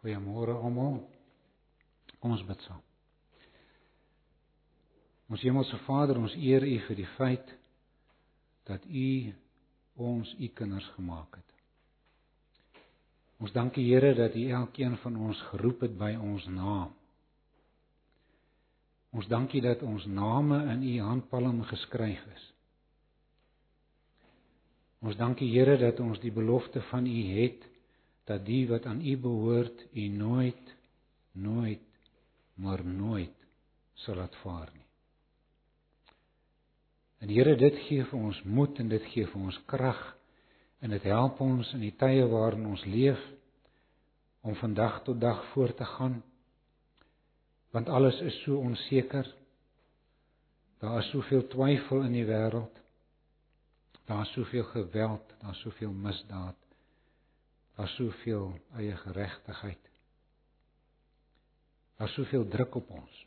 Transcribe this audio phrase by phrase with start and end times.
[0.00, 1.02] Goeiemôre almal.
[2.20, 2.80] Kom ons bid saam.
[5.30, 7.52] Ons Hemelse Vader, ons eer U vir die feit
[8.68, 9.10] dat U
[10.00, 11.46] ons U kinders gemaak het.
[13.40, 16.90] Ons dank U Here dat U elkeen van ons geroep het by ons naam.
[19.16, 22.44] Ons dank U dat ons name in U handpalm geskryf is.
[25.00, 27.69] Ons dank U Here dat ons die belofte van U het
[28.28, 30.76] dat die wat aan U behoort, U nooit
[31.32, 31.80] nooit
[32.54, 33.36] maar nooit
[33.94, 34.86] sal laat vaar nie.
[37.20, 40.00] En Here, dit gee vir ons moed en dit gee vir ons krag
[40.80, 43.20] en dit help ons in die tye waarin ons leef
[44.40, 46.22] om van dag tot dag voort te gaan.
[47.76, 49.28] Want alles is so onseker.
[50.80, 52.72] Daar is soveel twyfel in die wêreld.
[54.08, 56.56] Daar is soveel geweld, daar is soveel misdaad.
[57.80, 59.86] Daar's soveel eie geregtigheid.
[61.96, 63.26] Daar's soveel druk op ons.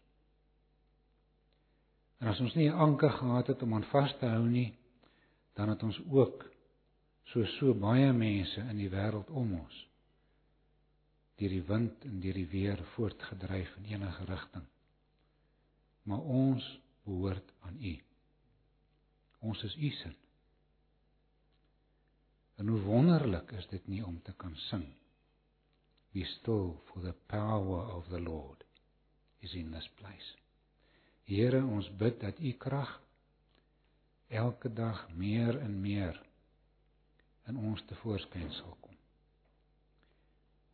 [2.22, 4.78] En as ons nie 'n anker gehad het om aan vas te hou nie,
[5.54, 6.46] dan het ons ook
[7.24, 9.88] so so baie mense in die wêreld om ons
[11.36, 14.66] deur die wind en deur die weer voortgedryf in enige rigting.
[16.04, 18.02] Maar ons behoort aan U.
[19.40, 20.23] Ons is U se.
[22.56, 24.86] En hoe wonderlik is dit nie om te kan sing.
[26.14, 28.64] Be still for the power of the Lord
[29.40, 30.36] is in this place.
[31.24, 32.92] Here, ons bid dat u krag
[34.28, 36.20] elke dag meer en meer
[37.48, 38.96] in ons tevoorskyn sal kom.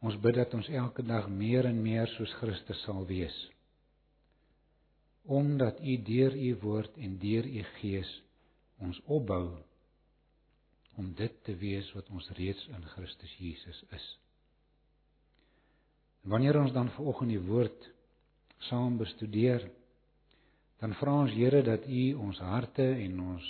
[0.05, 3.37] Ons bid dat ons elke dag meer en meer soos Christus sal wees.
[5.23, 8.11] Omdat u deur u woord en deur u gees
[8.79, 9.57] ons opbou
[10.99, 14.07] om dit te wees wat ons reeds in Christus Jesus is.
[16.23, 17.87] En wanneer ons dan vanoggend die woord
[18.67, 19.63] saam bestudeer,
[20.79, 23.47] dan vra ons Here dat U ons harte en ons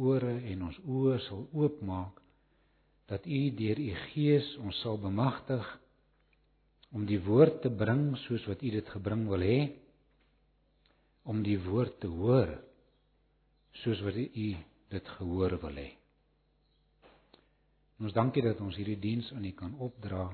[0.00, 2.20] ore en ons oë sal oopmaak
[3.10, 5.66] dat U deur U Gees ons sal bemagtig
[6.94, 9.60] om die woord te bring soos wat U dit gebring wil hê
[11.30, 12.56] om die woord te hoor
[13.82, 14.50] soos wat U
[14.90, 15.99] dit gehoor wil hê.
[18.00, 20.24] Ons dankie dat ons hierdie diens aan U kan opdra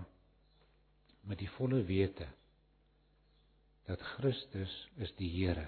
[1.27, 2.29] met die volle wete
[3.87, 4.73] dat Christus
[5.03, 5.67] is die Here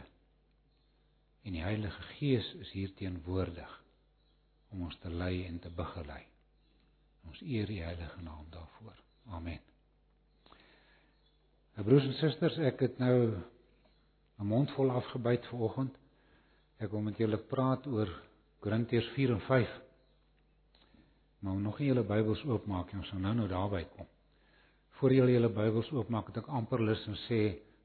[1.42, 3.72] en die Heilige Gees is hier teenwoordig
[4.70, 6.20] om ons te lei en te begelei.
[7.26, 8.96] Ons eer die heilige naam daarvoor.
[9.34, 9.60] Amen.
[11.76, 13.38] My broers en susters, ek het nou
[14.38, 15.94] 'n mond vol afgebyt vanoggend.
[16.78, 18.08] Ek wil met julle praat oor
[18.60, 19.87] Korintiërs 4 en 5.
[21.38, 24.06] Maar nog nie julle Bybels oopmaak nie, ons gaan nou nou daarby kom.
[24.98, 27.42] Voor julle julle Bybels oopmaak, het ek amper lus om sê,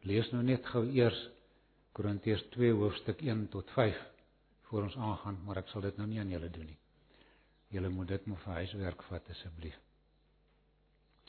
[0.09, 1.19] lees nou net gou eers
[1.93, 3.99] Korintiërs 2 hoofstuk 1 tot 5
[4.69, 6.79] voor ons aangaan, maar ek sal dit nou nie aan julle doen nie.
[7.75, 9.75] Julle moet dit maar vir huiswerk vat asseblief.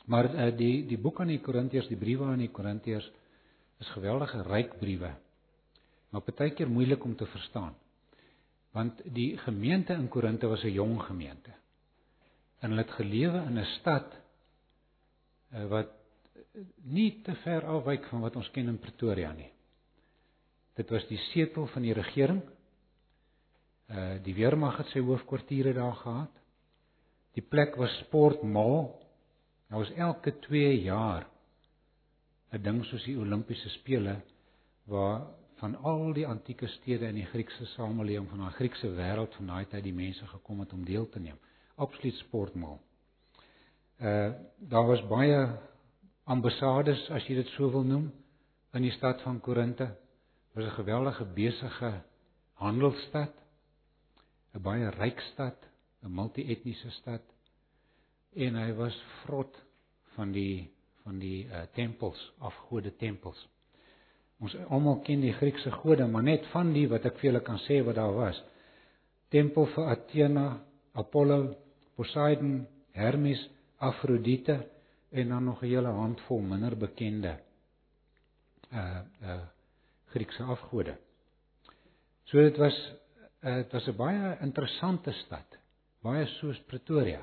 [0.08, 3.10] Maar uh, die die boek aan die Korintiërs, die briewe aan die Korintiërs
[3.84, 5.12] is geweldige ryk briewe.
[6.12, 7.76] Maar partykeer moeilik om te verstaan.
[8.72, 11.52] Want die gemeente in Korinte was 'n jong gemeente
[12.64, 14.14] en hulle het gelewe in 'n stad
[15.52, 15.90] uh, wat
[16.82, 19.50] nie te ver afwyk van wat ons ken in Pretoria nie.
[20.74, 22.42] Dit was die setel van die regering.
[23.90, 26.40] Uh die weermag het sy hoofkwartiere daar gehad.
[27.34, 29.00] Die plek was sportmal.
[29.68, 31.26] Daar was elke 2 jaar
[32.52, 34.22] 'n ding soos die Olimpiese spele
[34.84, 39.46] waar van al die antieke stede in die Griekse samelewing van daai Griekse wêreld van
[39.46, 41.38] daai tyd die mense gekom het om deel te neem
[41.76, 42.80] absoluut sportmal.
[44.00, 45.38] Uh daar was baie
[46.24, 48.10] ambassades as jy dit so wil noem
[48.74, 49.86] in die stad van Korinte.
[49.86, 52.02] Dit was 'n geweldige besige
[52.52, 53.32] handelsstad.
[54.54, 55.56] 'n baie ryk stad,
[56.02, 57.22] 'n multietniese stad.
[58.34, 59.62] En hy was vrot
[60.14, 60.70] van die
[61.02, 63.48] van die uh tempels, afgode tempels.
[64.40, 67.58] Ons almal ken die Griekse gode, maar net van die wat ek vir julle kan
[67.68, 68.40] sê wat daar was.
[69.28, 70.46] Tempel vir Athena,
[70.92, 71.54] Apollo,
[71.94, 74.66] Poseidon, Hermes, Afrodite
[75.10, 77.38] en dan nog 'n hele handvol minder bekende
[78.72, 79.40] uh uh
[80.04, 80.96] Griekse afgode.
[82.24, 82.94] So dit was
[83.42, 85.58] uh dit was 'n baie interessante stad,
[86.02, 87.20] baie soos Pretoria,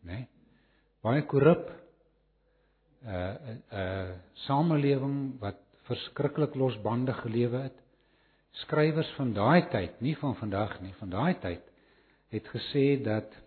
[0.00, 0.12] né?
[0.12, 0.28] Nee?
[1.00, 1.70] Baie korrup.
[3.04, 7.78] Uh 'n uh, uh samelewing wat verskriklik losbandig gelewe het.
[8.50, 11.62] Skrywers van daai tyd, nie van vandag nie, van daai tyd
[12.28, 13.43] het gesê dat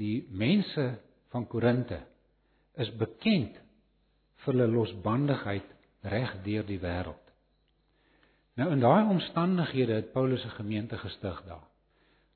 [0.00, 0.98] die mense
[1.32, 2.00] van Korinte
[2.80, 3.58] is bekend
[4.42, 5.68] vir hulle losbandigheid
[6.12, 7.18] reg deur die wêreld.
[8.58, 11.68] Nou in daai omstandighede het Paulus 'n gemeente gestig daar.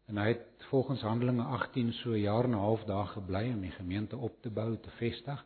[0.06, 3.60] En hy het volgens Handelinge 18 so 'n jaar en 'n half daar gebly om
[3.60, 5.44] die gemeente op te bou, te vestig.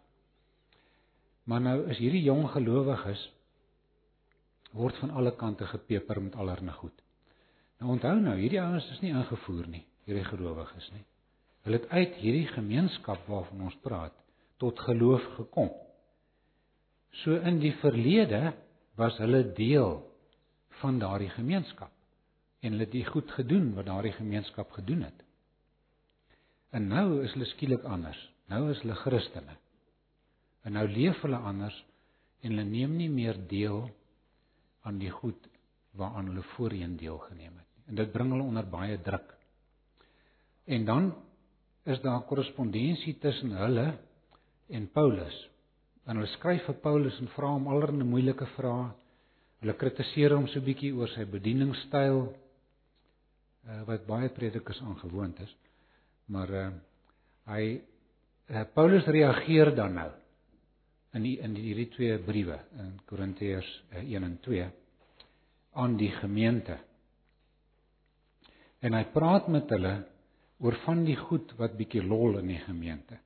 [1.43, 3.33] Maar nou is hierdie jong gelowiges
[4.71, 7.03] word van alle kante gepeper met allerlei goed.
[7.79, 11.05] Nou onthou nou, hierdie ouens is nie ingevoer nie, hierdie gelowiges nie.
[11.65, 14.17] Hulle het uit hierdie gemeenskap waarvan ons praat
[14.61, 15.71] tot geloof gekom.
[17.23, 18.53] So in die verlede
[18.97, 19.99] was hulle deel
[20.81, 21.93] van daardie gemeenskap
[22.61, 25.25] en hulle het die goed gedoen wat daardie gemeenskap gedoen het.
[26.77, 28.19] En nou is hulle skielik anders.
[28.53, 29.57] Nou is hulle Christene.
[30.63, 31.77] En nou leef hulle anders
[32.41, 33.89] en hulle neem nie meer deel
[34.87, 35.49] aan die goed
[35.97, 37.85] waaraan hulle voorheen deelgeneem het nie.
[37.91, 39.35] En dit bring hulle onder baie druk.
[40.71, 41.11] En dan
[41.91, 43.87] is daar korrespondensie tussen hulle
[44.71, 45.37] en Paulus.
[46.07, 48.91] En hulle skryf vir Paulus en vra hom allerlei moeilike vrae.
[49.61, 55.53] Hulle kritiseer hom so bietjie oor sy bedieningsstyl uh, wat baie predikers aangewoond is.
[56.33, 56.67] Maar uh,
[57.51, 60.11] hy uh, Paulus reageer dan nou
[61.19, 63.71] in die, in hierdie twee briewe in Korintiërs
[64.01, 64.69] 1 en 2
[65.81, 66.79] aan die gemeente.
[68.81, 69.95] En hy praat met hulle
[70.61, 73.19] oor van die goed wat bietjie lol in die gemeente.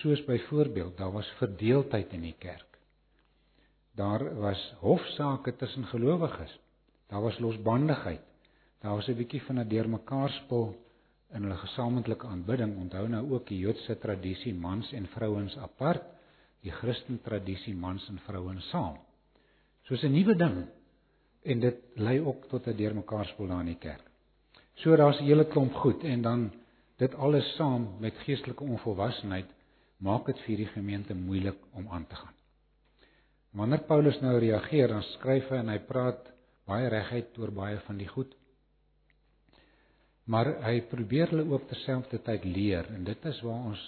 [0.00, 2.78] Soos byvoorbeeld, daar was verdeeldheid in die kerk.
[3.98, 6.52] Daar was hofsaake tussen gelowiges.
[7.08, 8.22] Daar was losbandigheid.
[8.80, 10.76] Daar was 'n bietjie van 'n deurmekaar spul
[11.32, 12.76] in hulle gesamentlike aanbidding.
[12.76, 16.04] Onthou nou ook die Joodse tradisie mans en vrouens apart,
[16.60, 18.98] die Christen tradisie mans en vrouens saam.
[19.82, 20.66] Soos 'n nuwe ding
[21.42, 24.07] en dit lei ook tot 'n deurmekaar spul daar in die kerk.
[24.82, 26.50] So daar's 'n hele klomp goed en dan
[26.96, 29.50] dit alles saam met geestelike onvolwassenheid
[29.98, 32.34] maak dit vir die gemeente moeilik om aan te gaan.
[33.50, 36.32] Wanneer Paulus nou reageer, dan skryf hy en hy praat
[36.66, 38.34] baie reguit oor baie van die goed
[40.28, 43.84] maar hy probeer hulle ook terselfdertyd leer en dit is waar ons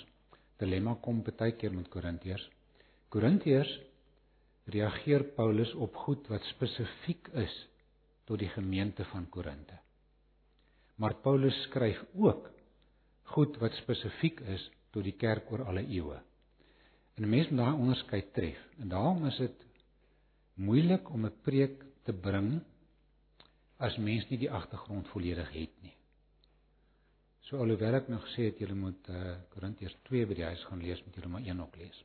[0.61, 2.47] dilemma kom baie keer met Korintiërs.
[3.13, 3.73] Korintiërs
[4.73, 7.55] reageer Paulus op goed wat spesifiek is
[8.25, 9.77] tot die gemeente van Korinte.
[11.01, 12.51] Maar Paulus skryf ook
[13.33, 16.19] goed wat spesifiek is tot die kerk oor alle eeue.
[17.17, 18.61] En 'n mens moet daai onderskeid tref.
[18.79, 19.67] En daarom is dit
[20.55, 22.61] moeilik om 'n preek te bring
[23.77, 25.97] as mens nie die agtergrond volledig het nie.
[27.41, 30.83] So alhoewel ek nog gesê het julle moet uh, Korintiërs 2 by die huis gaan
[30.83, 32.05] lees, moet julle maar 1 ook lees.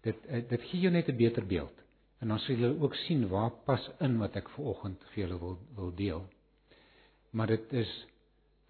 [0.00, 1.82] Dit uh, dit gee jou net 'n beter beeld.
[2.18, 5.58] En dan sal julle ook sien waar pas in wat ek vanoggend vir julle wil
[5.74, 6.28] wil deel.
[7.30, 8.06] Maar dit is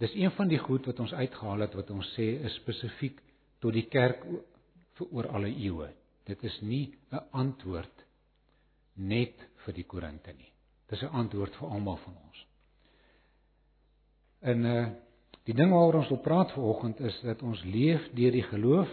[0.00, 3.20] dis een van die goed wat ons uitgehaal het wat ons sê is spesifiek
[3.60, 4.24] tot die kerk
[4.98, 5.90] vir oor alle eeue.
[6.26, 8.04] Dit is nie 'n antwoord
[8.96, 10.52] net vir die Korinte nie.
[10.88, 12.46] Dis 'n antwoord vir almal van ons.
[14.40, 14.88] En uh
[15.48, 18.90] Die ding waaroor ons wil praat vanoggend is dat ons leef deur die geloof.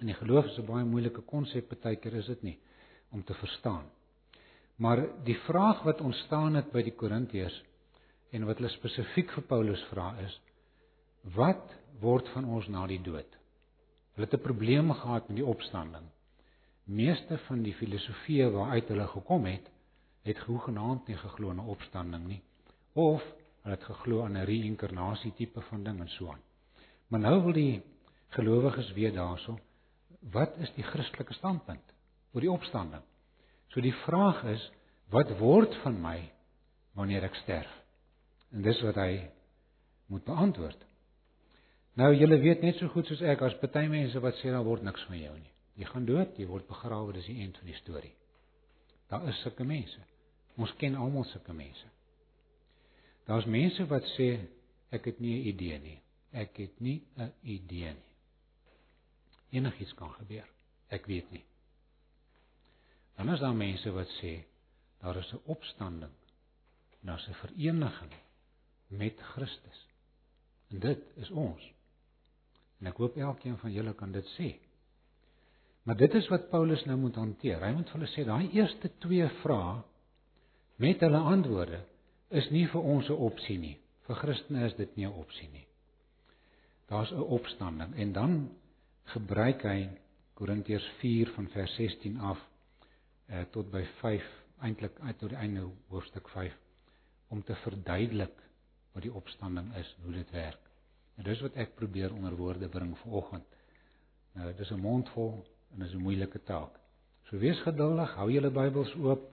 [0.00, 2.58] En die geloof is 'n baie moeilike konsep partykeer is dit nie
[3.10, 3.84] om te verstaan.
[4.76, 7.62] Maar die vraag wat ontstaan het by die Korintiërs
[8.32, 10.40] en wat hulle spesifiek vir Paulus vra is:
[11.36, 13.38] Wat word van ons na die dood?
[14.14, 16.06] Hulle het 'n probleem gehad met die opstanding.
[16.84, 19.70] Meeste van die filosofieë waaruit hulle gekom het,
[20.22, 22.42] het hoegenaamd nie geglo in 'n opstanding nie
[22.94, 23.22] of
[23.66, 26.42] Hulle het geglo aan 'n reïnkarnasie tipe van ding en so aan.
[27.08, 27.82] Maar nou wil die
[28.28, 29.58] gelowiges weet daaroor,
[30.20, 31.92] wat is die Christelike standpunt
[32.32, 33.02] oor die opstanding?
[33.68, 34.70] So die vraag is,
[35.10, 36.32] wat word van my
[36.92, 37.72] wanneer ek sterf?
[38.50, 39.30] En dis wat hy
[40.06, 40.86] moet beantwoord.
[41.96, 44.84] Nou julle weet net so goed soos ek as party mense wat sê daar word
[44.84, 45.52] niks van jou nie.
[45.80, 48.12] Jy gaan dood, jy word begrawe, dis die eind van die storie.
[49.08, 50.02] Daar is sulke mense.
[50.56, 51.88] Ons ken almal sulke mense.
[53.28, 54.28] Daar's mense wat sê
[54.94, 56.00] ek het nie 'n idee nie.
[56.32, 58.12] Ek het nie 'n idee nie.
[59.50, 60.48] Enigiets kan gebeur.
[60.90, 61.44] Ek weet nie.
[63.16, 64.44] Dan is daar mense wat sê
[65.00, 66.12] daar is 'n opstanding.
[67.00, 68.12] Daar's 'n vereniging
[68.88, 69.80] met Christus.
[70.68, 71.72] En dit is ons.
[72.80, 74.52] En ek hoop elkeen van julle kan dit sê.
[75.86, 77.62] Maar dit is wat Paulus nou moet hanteer.
[77.62, 79.76] Hy moet vir hulle sê daai eerste twee vrae
[80.82, 81.80] met hulle antwoorde
[82.34, 83.76] is nie vir ons 'n opsie nie.
[84.06, 85.66] Vir Christene is dit nie 'n opsie nie.
[86.88, 88.50] Daar's 'n opstanding en dan
[89.04, 89.88] gebruik hy
[90.34, 92.38] Korintiërs 4 van vers 16 af
[93.28, 94.22] eh tot by 5
[94.60, 96.52] eintlik uit tot die einde hoofstuk 5
[97.28, 98.45] om te verduidelik
[98.96, 100.62] wat die opstanding is, hoe dit werk.
[101.20, 103.44] En dis wat ek probeer onder woorde bring vanoggend.
[104.36, 106.80] Nou dis 'n mondvol en dis 'n moeilike taak.
[107.28, 109.32] So wees geduldig, hou julle Bybels oop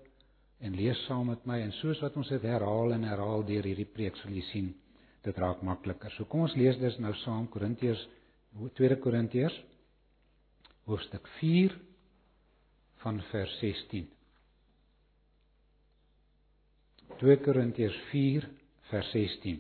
[0.60, 3.86] en lees saam met my en soos wat ons dit herhaal en herhaal deur hierdie
[3.86, 4.74] preek sal jy sien
[5.24, 6.12] dit raak makliker.
[6.12, 8.08] So kom ons lees dus nou saam Korintiërs
[8.74, 9.56] 2 Korintiërs
[10.86, 11.78] hoofstuk 4
[13.04, 14.10] van vers 16.
[17.20, 18.50] 2 Korintiërs 4
[18.92, 19.60] vers 16.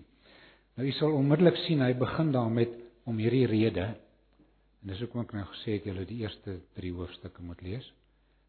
[0.77, 2.73] Nou jy sal onmiddellik sien hy begin daar met
[3.09, 7.45] om hierdie rede en dis hoekom ek nou gesê het julle die eerste 3 hoofstukke
[7.45, 7.89] moet lees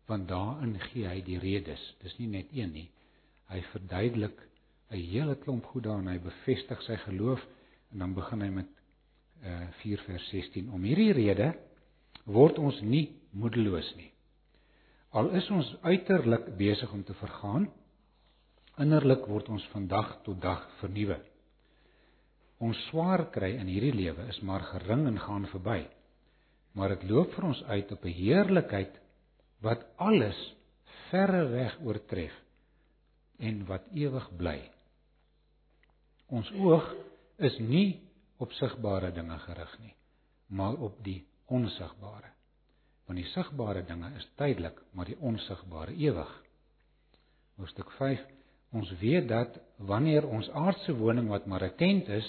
[0.08, 1.80] want daarin gee hy die redes.
[2.02, 2.88] Dis nie net een nie.
[3.48, 4.40] Hy verduidelik
[4.90, 7.40] 'n hele klomp goed daar en hy bevestig sy geloof
[7.92, 8.66] en dan begin hy met
[9.44, 10.70] uh 4 vers 16.
[10.70, 11.54] Om hierdie rede
[12.24, 14.10] word ons nie moedeloos nie.
[15.10, 17.68] Al is ons uiterlik besig om te vergaan,
[18.80, 21.18] innerlik word ons van dag tot dag vernuwe.
[22.64, 25.84] Ons swaar kry in hierdie lewe is maar gering en gaan verby.
[26.74, 28.94] Maar dit loop vir ons uit op 'n heerlikheid
[29.62, 30.38] wat alles
[31.10, 32.34] verre weg oortref
[33.38, 34.70] en wat ewig bly.
[36.28, 36.94] Ons oog
[37.38, 38.00] is nie
[38.38, 39.94] op sigbare dinge gerig nie,
[40.46, 42.30] maar op die onsigbare.
[43.06, 46.42] Want die sigbare dinge is tydelik, maar die onsigbare ewig.
[47.56, 48.33] Hoofstuk 5
[48.74, 52.28] Ons weet dat wanneer ons aardse woning wat maar 'n tent is,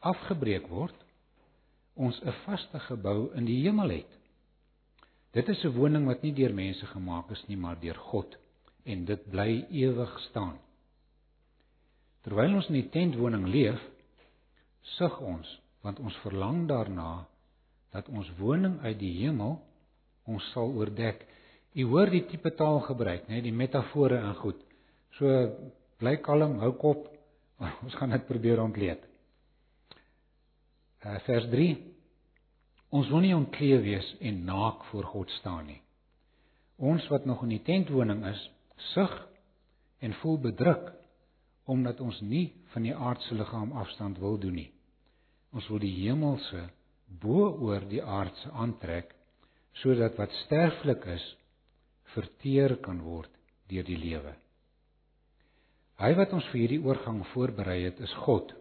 [0.00, 0.94] afgebreek word,
[1.94, 4.12] ons 'n vaste gebou in die hemel het.
[5.32, 8.36] Dit is 'n woning wat nie deur mense gemaak is nie, maar deur God
[8.84, 10.58] en dit bly ewig staan.
[12.22, 13.80] Terwyl ons in die tentwoning leef,
[14.96, 17.26] sug ons want ons verlang daarna
[17.92, 19.60] dat ons woning uit die hemel
[20.24, 21.26] ons sal oordek.
[21.74, 24.67] U hoor die tipe taal gebruik, né, die metafore en goed.
[25.16, 25.26] So
[25.98, 27.08] bly kalm, hou kop.
[27.84, 29.00] Ons gaan dit probeer ontleed.
[31.02, 31.48] Uh, vers
[32.88, 35.80] Ons wil nie ontkleed wees en naak voor God staan nie.
[36.78, 38.40] Ons wat nog in die tentwoning is,
[38.94, 39.12] sug
[40.00, 40.94] en voel bedruk
[41.68, 44.70] omdat ons nie van die aardse liggaam afstand wil doen nie.
[45.52, 46.62] Ons wil die hemelse
[47.20, 49.12] bo oor die aardse aantrek
[49.82, 51.24] sodat wat sterflik is
[52.14, 53.30] verteer kan word
[53.68, 54.32] deur die lewe.
[55.98, 58.54] Hy wat ons vir hierdie oorgang voorberei het, is God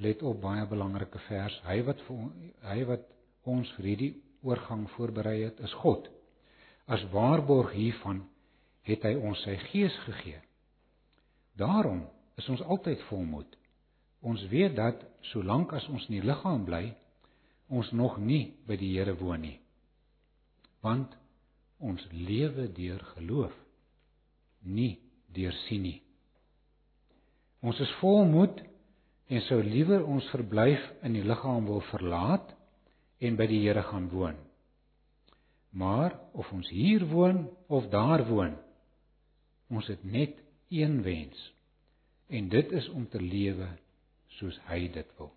[0.00, 1.56] let op baie belangrike vers.
[1.68, 2.20] Hy wat vir
[2.64, 3.06] hy wat
[3.48, 4.12] ons vir hierdie
[4.46, 6.08] oorgang voorberei het, is God.
[6.88, 8.24] As waarborg hiervan
[8.88, 10.40] het hy ons sy gees gegee.
[11.60, 12.06] Daarom
[12.40, 13.56] is ons altyd volmoed.
[14.24, 16.84] Ons weet dat solank as ons in die liggaam bly,
[17.68, 19.58] ons nog nie by die Here woon nie.
[20.80, 21.12] Want
[21.80, 23.52] ons lewe deur geloof,
[24.64, 24.96] nie
[25.36, 25.98] deur sien nie.
[27.60, 28.62] Ons is volmoed
[29.30, 32.54] en sou liewer ons verblyf in die liggaam wil verlaat
[33.20, 34.38] en by die Here gaan woon.
[35.70, 38.56] Maar of ons hier woon of daar woon,
[39.70, 40.40] ons het net
[40.72, 41.38] een wens
[42.30, 43.68] en dit is om te lewe
[44.38, 45.30] soos hy dit wil.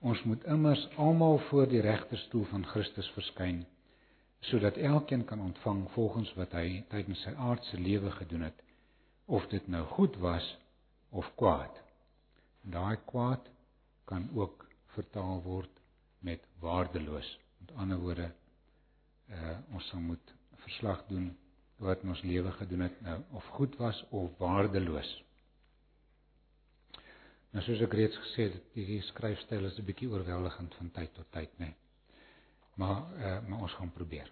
[0.00, 3.64] Ons moet immers almal voor die regterstoel van Christus verskyn
[4.46, 8.60] sodat elkeen kan ontvang volgens wat hy tydens sy aardse lewe gedoen het
[9.26, 10.46] of dit nou goed was
[11.16, 11.82] of kwaad
[12.66, 13.48] daai kwaad
[14.04, 15.70] kan ook vertaal word
[16.18, 17.38] met waardeloos.
[17.58, 18.30] Met ander woorde,
[19.30, 21.30] uh ons sal moet verslag doen
[21.82, 25.10] wat in ons lewe gedoen het nou of goed was of waardeloos.
[27.50, 31.30] Nou soos ek reeds gesê het, hierdie skryfstyl is 'n bietjie oorweldigend van tyd tot
[31.30, 31.66] tyd, né?
[31.66, 31.74] Nee.
[32.74, 34.30] Maar uh maar ons gaan probeer.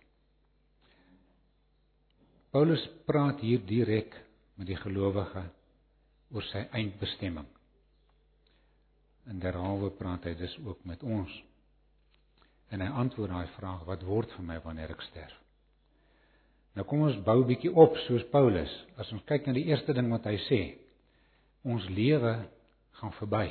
[2.50, 4.14] Paulus praat hier direk
[4.54, 5.50] met die gelowige
[6.34, 7.46] oor sy eindbestemming.
[9.30, 11.32] En derhalwe praat hy dus ook met ons.
[12.74, 15.40] En hy antwoord daai vraag: Wat word van my wanneer ek sterf?
[16.74, 18.72] Nou kom ons bou bietjie op soos Paulus.
[18.98, 20.60] As ons kyk na die eerste ding wat hy sê,
[21.62, 22.34] ons lewe
[22.98, 23.46] gaan verby.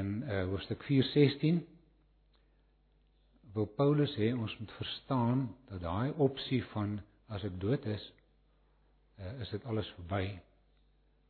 [0.00, 1.60] In uh, hoofstuk 4:16
[3.54, 8.04] wil Paulus hê ons moet verstaan dat daai opsie van as ek dood is,
[9.18, 10.24] uh, is dit alles verby.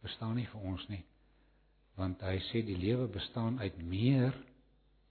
[0.03, 1.05] Bestaan nie vir ons nie
[2.01, 4.33] want hy sê die lewe bestaan uit meer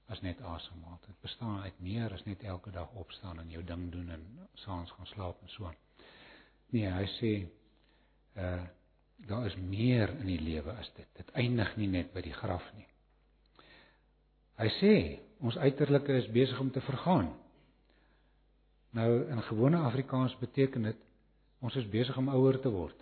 [0.09, 0.97] as net asemhaal.
[1.05, 4.25] Dit bestaan uit meer as net elke dag opstaan en jou ding doen en
[4.63, 5.69] saans gaan slaap en so.
[6.73, 7.33] Nee, hy sê
[8.41, 8.59] uh
[9.27, 11.07] daar is meer in die lewe as dit.
[11.17, 12.85] Dit eindig nie net by die graf nie.
[14.55, 14.93] Hy sê
[15.43, 17.27] ons uiterlike is besig om te vergaan.
[18.95, 21.03] Nou in gewone Afrikaans beteken dit
[21.59, 22.95] ons is besig om ouer te word.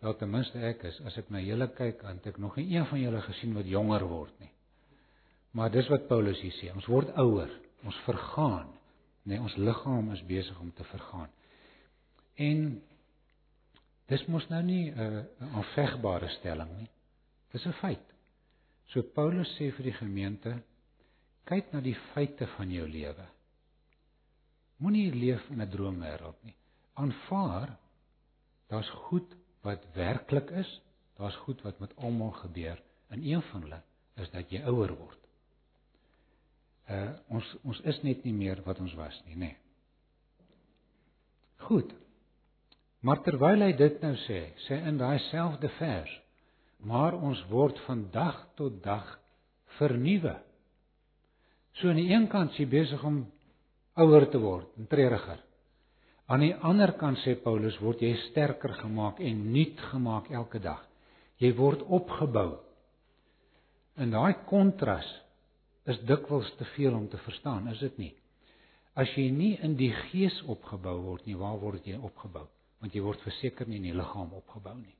[0.00, 2.86] Wel ten minste ek is as ek na julle kyk, want ek nog nie een
[2.88, 4.52] van julle gesien wat jonger word nie.
[5.52, 7.50] Maar dis wat Paulus hier sê, ons word ouer,
[7.84, 8.70] ons vergaan.
[9.28, 11.28] Nee, ons liggaam is besig om te vergaan.
[12.40, 12.62] En
[14.08, 15.24] dis mos nou nie 'n uh,
[15.58, 16.88] aanvegbare stelling nie.
[17.52, 18.06] Dis 'n feit.
[18.88, 20.62] So Paulus sê vir die gemeente,
[21.44, 23.26] kyk na die feite van jou lewe.
[24.78, 26.56] Moenie leef in 'n droomwêreld nie.
[26.94, 27.76] Aanvaar
[28.68, 29.34] daar's goed
[29.66, 30.70] wat werklik is,
[31.18, 32.82] daar's goed wat met almal gebeur.
[33.08, 33.82] En een van hulle
[34.14, 35.18] is dat jy ouer word.
[36.90, 39.50] Uh ons ons is net nie meer wat ons was nie, nê.
[39.52, 39.56] Nee.
[41.68, 41.92] Goed.
[43.00, 46.12] Maar terwyl hy dit nou sê, sê in daai selfde vers,
[46.84, 49.12] maar ons word van dag tot dag
[49.78, 50.34] vernuwe.
[51.78, 53.22] So aan die een kant sê besig om
[54.00, 55.40] ouer te word en treuriger.
[56.30, 60.84] Aan die ander kant sê Paulus word jy sterker gemaak en nuut gemaak elke dag.
[61.42, 62.60] Jy word opgebou.
[63.98, 65.08] In daai kontras
[65.90, 68.12] is dikwels te veel om te verstaan, is dit nie?
[68.94, 72.46] As jy nie in die gees opgebou word nie, waar word jy opgebou?
[72.78, 74.94] Want jy word verseker nie in die liggaam opgebou nie.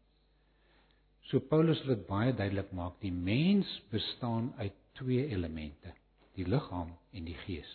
[1.30, 5.94] So Paulus wil dit baie duidelik maak, die mens bestaan uit twee elemente,
[6.34, 7.70] die liggaam en die gees.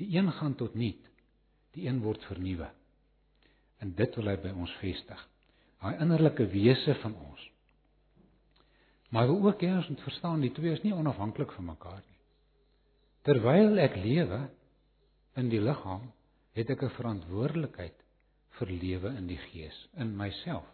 [0.00, 1.13] Die een gaan tot nuut,
[1.74, 2.70] die een word vernuwe.
[3.82, 5.20] En dit wil hy by ons vestig.
[5.82, 7.42] Daai innerlike wese van ons.
[9.12, 12.20] Maar wil ook hê ons moet verstaan die twee is nie onafhanklik van mekaar nie.
[13.24, 14.40] Terwyl ek lewe
[15.40, 16.08] in die liggaam,
[16.54, 18.00] het ek 'n verantwoordelikheid
[18.58, 20.66] vir lewe in die gees, in myself.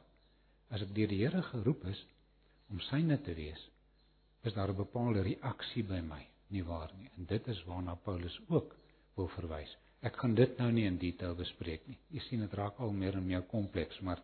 [0.71, 2.01] As ek deur die Here geroep is
[2.71, 3.63] om syne te wees,
[4.43, 7.11] is daar 'n bepaalde reaksie by my, nie waar nie?
[7.17, 8.77] En dit is waarna Paulus ook
[9.17, 9.77] wil verwys.
[10.07, 11.99] Ek gaan dit nou nie in detail bespreek nie.
[12.15, 14.23] Jy sien dit raak al meer en meer kompleks, maar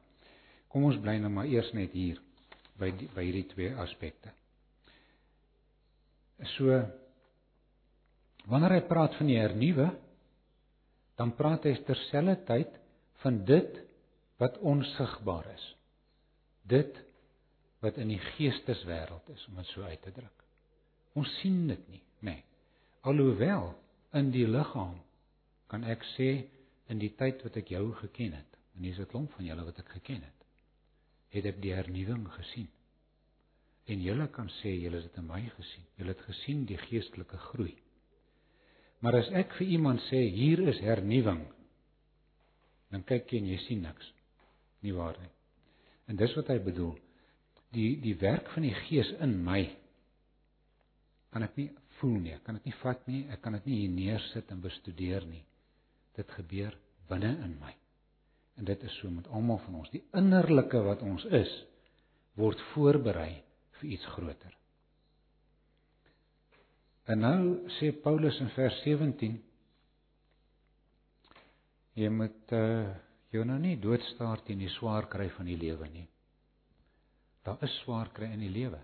[0.73, 2.21] kom ons bly nou maar eers net hier
[2.81, 4.33] by die, by hierdie twee aspekte.
[6.57, 6.81] So
[8.47, 9.89] Wanneer hy praat van die hernuwe,
[11.19, 12.77] dan praat hy terselfdertyd
[13.25, 13.81] van dit
[14.41, 15.65] wat onsigbaar is.
[16.69, 17.01] Dit
[17.83, 20.45] wat in die geesteswêreld is, om dit so uit te druk.
[21.19, 22.37] Ons sien dit nie, nê.
[22.37, 22.45] Nee.
[23.07, 23.69] Alhoewel
[24.19, 24.97] in die liggaam
[25.71, 26.31] kan ek sê
[26.93, 29.79] in die tyd wat ek jou geken het, en hier's 'n klomp van julle wat
[29.79, 30.41] ek geken het,
[31.35, 32.69] het ek die hernuwing gesien.
[33.87, 35.85] En julle kan sê julle het dit in my gesien.
[35.97, 37.75] Julle het gesien die geestelike groei.
[39.01, 41.45] Maar as ek vir iemand sê hier is hernuwing,
[42.91, 44.13] dan kyk jy en jy sien niks.
[44.83, 45.31] Nie waar nie.
[46.07, 46.95] En dis wat hy bedoel.
[47.75, 49.63] Die die werk van die Gees in my
[51.35, 53.81] kan ek nie voel nie, ek kan dit nie vat nie, ek kan dit nie
[53.83, 55.43] hier neersit en bestudeer nie.
[56.17, 56.77] Dit gebeur
[57.11, 57.73] binne in my.
[58.57, 59.91] En dit is so met almal van ons.
[59.93, 61.53] Die innerlike wat ons is,
[62.41, 63.43] word voorberei
[63.81, 64.55] vir iets groter.
[67.07, 67.41] En nou
[67.79, 69.37] sê Paulus in vers 17
[71.97, 72.95] jy moet uh
[73.35, 76.07] jou nou nie doodstaar teen die swaar kry van die lewe nie.
[77.45, 78.79] Daar is swaar kry in die lewe.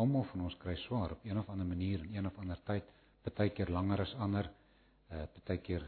[0.00, 2.88] Almal van ons kry swaar op een of ander manier en een of ander tyd,
[3.22, 4.48] partykeer langer as ander,
[5.12, 5.84] uh partykeer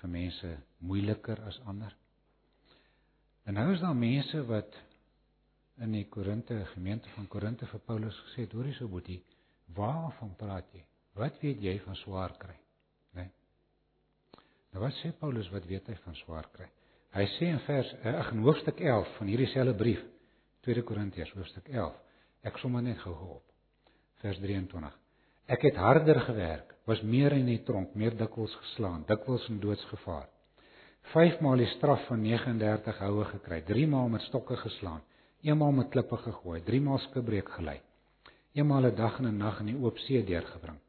[0.00, 1.94] vir mense moeiliker as ander.
[3.44, 4.76] En nou is daar mense wat
[5.82, 9.22] in die Korinte gemeente van Korinte vir Paulus gesê het, hoorie so boetie,
[9.74, 10.82] Waarvan praat jy?
[11.18, 12.54] Wat weet jy van swaar kry?
[13.16, 13.24] Né?
[13.24, 14.44] Nee.
[14.72, 16.68] Nou wat sê Paulus wat weet hy van swaar kry?
[17.16, 20.00] Hy sê in vers eh, ag in hoofstuk 11 van hierdie selfde brief,
[20.68, 21.96] 2 Korintiërs hoofstuk 11.
[22.48, 23.44] Ek som maar net gou op.
[24.22, 24.96] Vers 23.
[25.48, 30.28] Ek het harder gewerk, was meer in die tronk, meer dikwels geslaan, dikwels in doodsgevaar.
[31.12, 35.00] 5 maal die straf van 39 houe gekry, 3 maal met stokke geslaan,
[35.42, 37.80] 1 maal met klippe gegooi, 3 maal skibreek gelei
[38.58, 40.80] eenmal 'n dag en 'n nag in die oop see deurgebring.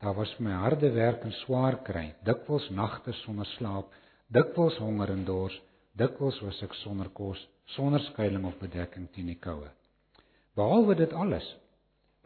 [0.00, 3.86] Daar was vir my harde werk en swaar kry, dikwels nagte sonder slaap,
[4.26, 5.56] dikwels honger en dors,
[5.92, 9.70] dikwels was ek sonder kos, sonder skuilings of bedekking teen die koue.
[10.56, 11.46] Behalwe dit alles,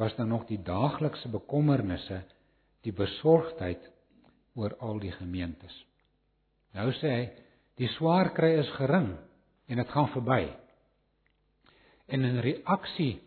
[0.00, 2.22] was daar nog die daaglikse bekommernisse,
[2.82, 3.90] die besorgdheid
[4.54, 5.74] oor al die gemeentes.
[6.74, 7.24] Nou sê hy,
[7.78, 9.12] die swaar kry is gering
[9.70, 10.42] en dit gaan verby.
[12.06, 13.18] En in reaksie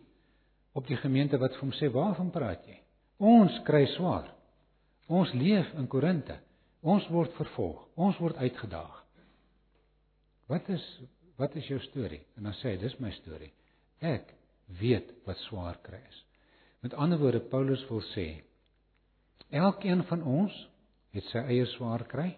[0.76, 2.78] op die gemeente wat vir hom sê waarvan praat jy?
[3.18, 4.28] Ons kry swaar.
[5.08, 6.36] Ons leef in Korinte.
[6.86, 7.80] Ons word vervolg.
[7.98, 8.94] Ons word uitgedaag.
[10.48, 10.84] Wat is
[11.38, 12.24] wat is jou storie?
[12.36, 13.52] En dan sê hy dis my storie.
[14.02, 14.32] Ek
[14.80, 16.22] weet wat swaar kry is.
[16.80, 18.28] Met ander woorde Paulus wil sê
[19.48, 20.54] elkeen van ons
[21.16, 22.28] het sy eie swaar kry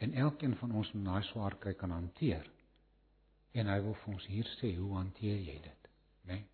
[0.00, 2.46] en elkeen van ons moet daai swaar kry kan hanteer.
[3.52, 5.90] En hy wil vir ons hier sê hoe hanteer jy dit,
[6.24, 6.38] né?
[6.38, 6.46] Nee?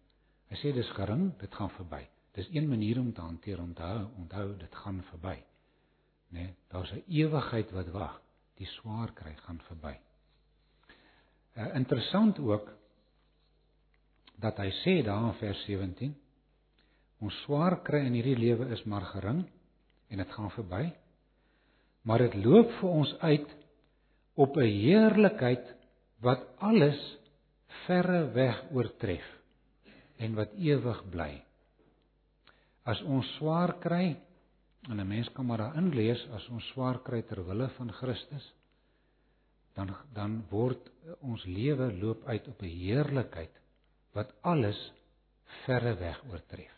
[0.50, 2.04] Hy sê dis gering, dit gaan verby.
[2.36, 5.36] Dis een manier om te hanteer, onthou, onthou dit gaan verby.
[6.30, 6.38] né?
[6.38, 8.20] Nee, daar's 'n ewigheid wat wag.
[8.56, 9.98] Die swaar kry gaan verby.
[11.56, 12.72] Uh, interessant ook
[14.38, 16.14] dat hy sê daar in vers 17
[17.24, 19.44] ons swaar kry in hierdie lewe is maar gering
[20.10, 20.84] en dit gaan verby.
[22.06, 23.54] Maar dit loop vir ons uit
[24.36, 25.72] op 'n heerlikheid
[26.20, 27.00] wat alles
[27.86, 29.26] verre weg oortref
[30.18, 31.42] en wat ewig bly.
[32.84, 34.16] As ons swaar kry
[34.90, 38.52] en 'n mens kan maar daarin lees as ons swaar kry ter wille van Christus
[39.74, 43.54] dan dan word ons lewe loop uit op 'n heerlikheid
[44.12, 44.92] wat alles
[45.64, 46.72] verre weg oortref.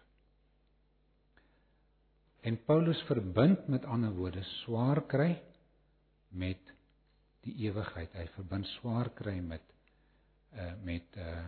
[2.49, 5.35] En Paulus verbind met ander woorde swaar kry
[6.33, 6.71] met
[7.45, 8.15] die ewigheid.
[8.17, 9.65] Hy verbind swaar kry met
[10.57, 11.43] uh met uh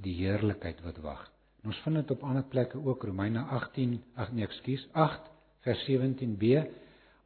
[0.00, 1.26] die heerlikheid wat wag.
[1.60, 5.26] En ons vind dit op ander plekke ook Romeine 18, ag nee, ekskuus, 8
[5.66, 6.62] vers 17b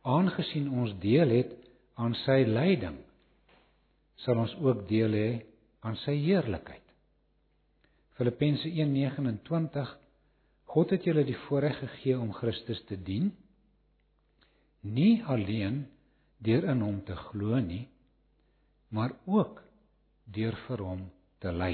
[0.03, 1.53] aangesien ons deel het
[1.95, 2.97] aan sy lyding
[4.25, 5.29] sal ons ook deel hê
[5.87, 6.83] aan sy heerlikheid.
[8.19, 9.95] Filippense 1:29
[10.75, 13.31] God het julle die voorreg gegee om Christus te dien
[14.83, 15.85] nie alleen
[16.45, 17.85] deur in hom te glo nie
[18.95, 19.63] maar ook
[20.25, 21.03] deur vir hom
[21.43, 21.73] te ly.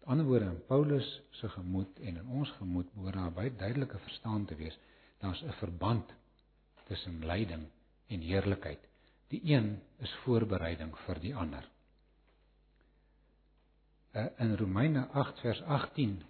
[0.00, 3.98] Met ander woorde in Paulus se gemoed en in ons gemoed behoort daar baie duidelike
[4.06, 4.78] verstaan te wees.
[5.20, 6.14] Daar's 'n verband
[6.88, 7.68] tussen lyding
[8.08, 8.80] en heerlikheid.
[9.28, 11.68] Die een is voorbereiding vir die ander.
[14.12, 16.22] Eh, in Romeine 8 vers 18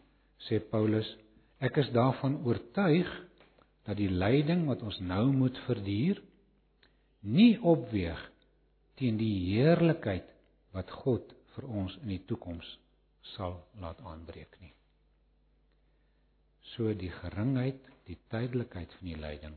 [0.46, 1.08] sê Paulus:
[1.60, 3.08] Ek is daarvan oortuig
[3.84, 6.20] dat die lyding wat ons nou moet verduur
[7.20, 8.20] nie opweeg
[9.00, 10.28] teen die heerlikheid
[10.76, 12.68] wat God vir ons in die toekoms
[13.34, 14.72] sal laat aanbreek nie.
[16.72, 19.56] So die geringheid, die tydelikheid van die lyding,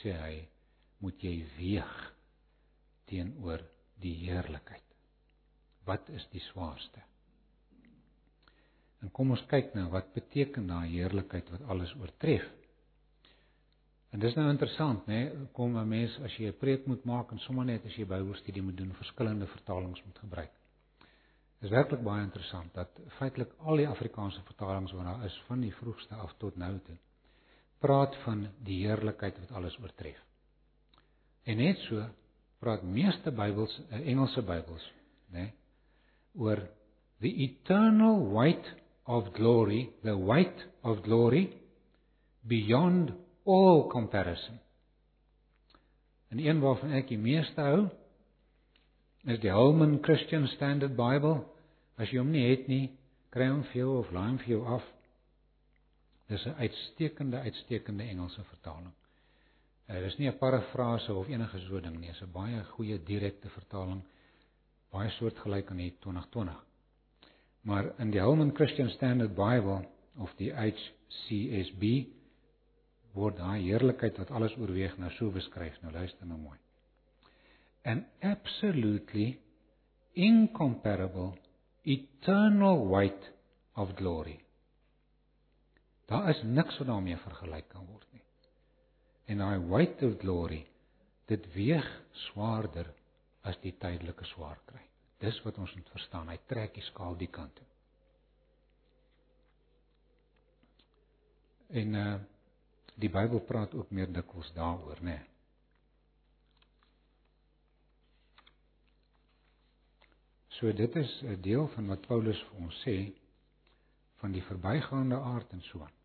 [0.00, 0.34] sê hy,
[1.02, 1.94] moet jy weeg
[3.10, 3.64] teenoor
[4.02, 4.84] die heerlikheid.
[5.88, 7.02] Wat is die swaarste?
[9.02, 12.44] En kom ons kyk nou wat beteken daai heerlikheid wat alles oortref.
[14.12, 15.20] En dis nou interessant, né?
[15.24, 15.46] Nee?
[15.52, 18.62] Kom 'n mens as jy 'n preek moet maak en sommer net as jy Bybelstudie
[18.62, 20.52] moet doen, verskillende vertalings moet gebruik.
[21.60, 22.88] Dit is werklik baie interessant dat
[23.18, 26.96] feitelik al die Afrikaanse vertalings wat daar is van die vroegste af tot nou toe
[27.82, 30.18] praat van die heerlikheid wat alles oortref.
[31.44, 32.04] En net so
[32.62, 34.84] praat meeste Bybels, eh, Engelse Bybels,
[35.32, 35.52] né, nee,
[36.38, 36.62] oor
[37.20, 38.68] the eternal weight
[39.06, 41.56] of glory, the weight of glory
[42.46, 43.12] beyond
[43.44, 44.60] all comparison.
[46.28, 47.88] En een waarvan ek die meeste hou
[49.28, 51.42] is die Holman Christian Standard Bible.
[52.00, 52.86] As jy hom nie het nie,
[53.34, 54.86] kry hom vir jou of laai hom vir jou af.
[56.32, 58.92] Dis 'n uitstekende uitstekende Engelse vertaling.
[59.88, 63.48] Uh, dis nie 'n parafrase of enige so ding nie, dis 'n baie goeie direkte
[63.48, 64.02] vertaling,
[64.90, 66.71] baie soortgelyk aan die 2020.
[67.62, 69.84] Maar in die Holman Christian Standard Bible
[70.18, 71.84] of die HCSB
[73.14, 75.76] word daai heerlikheid wat alles oorweeg nou so beskryf.
[75.82, 76.58] Nou luister nou mooi.
[77.84, 79.36] An absolutely
[80.14, 81.32] incomparable
[81.82, 83.30] eternal weight
[83.74, 84.38] of glory.
[86.10, 88.24] Daar is niks wat daarmee vergelyk kan word nie.
[89.32, 90.64] En daai weight of glory,
[91.30, 91.88] dit weeg
[92.28, 92.90] swaarder
[93.48, 94.82] as die tydelike swaar kry.
[95.22, 96.30] Dis wat ons moet verstaan.
[96.32, 97.68] Hy trek die skaal die kant toe.
[101.82, 102.12] En uh
[103.02, 105.14] die Bybel praat ook meer dikwels daaroor, né?
[105.16, 105.32] Nee.
[110.62, 113.12] So dit is 'n deel van wat Paulus vir ons sê
[114.20, 115.96] van die verbygaande aard en so aan.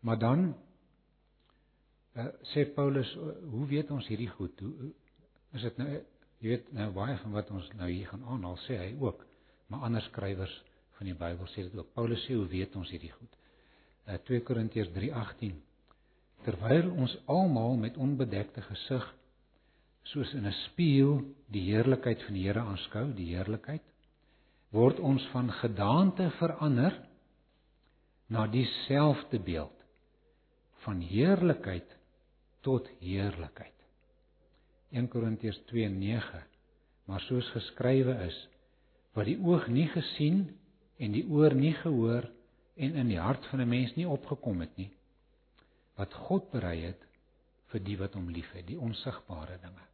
[0.00, 0.40] Maar dan
[2.16, 3.14] uh, sê Paulus,
[3.50, 4.60] hoe weet ons hierdie goed?
[4.60, 4.92] Hoe
[5.52, 6.00] is dit nou
[6.42, 9.20] jy weet nou baie van wat ons nou hier gaan aanhaal sê hy ook,
[9.70, 10.54] maar ander skrywers
[10.98, 11.92] van die Bybel sê dit ook.
[11.94, 13.36] Paulus sê hoe weet ons hierdie goed?
[14.08, 15.60] Uh, 2 Korintiërs 3:18
[16.42, 19.04] Terwyl ons almal met onbedekte gesig
[20.10, 21.20] soos in 'n spieël
[21.54, 23.84] die heerlikheid van die Here aanskou, die heerlikheid,
[24.72, 26.96] word ons van gedaante verander
[28.26, 29.78] na dieselfde beeld
[30.84, 31.96] van heerlikheid
[32.60, 33.81] tot heerlikheid.
[34.92, 36.42] 1 Korintiërs 2:9
[37.04, 38.36] Maar soos geskrywe is,
[39.16, 40.44] wat die oog nie gesien
[41.02, 42.28] en die oor nie gehoor
[42.76, 44.90] en in die hart van 'n mens nie opgekom het nie,
[45.96, 47.02] wat God berei het
[47.72, 49.86] vir die wat hom liefhet, die onsigbare dinge.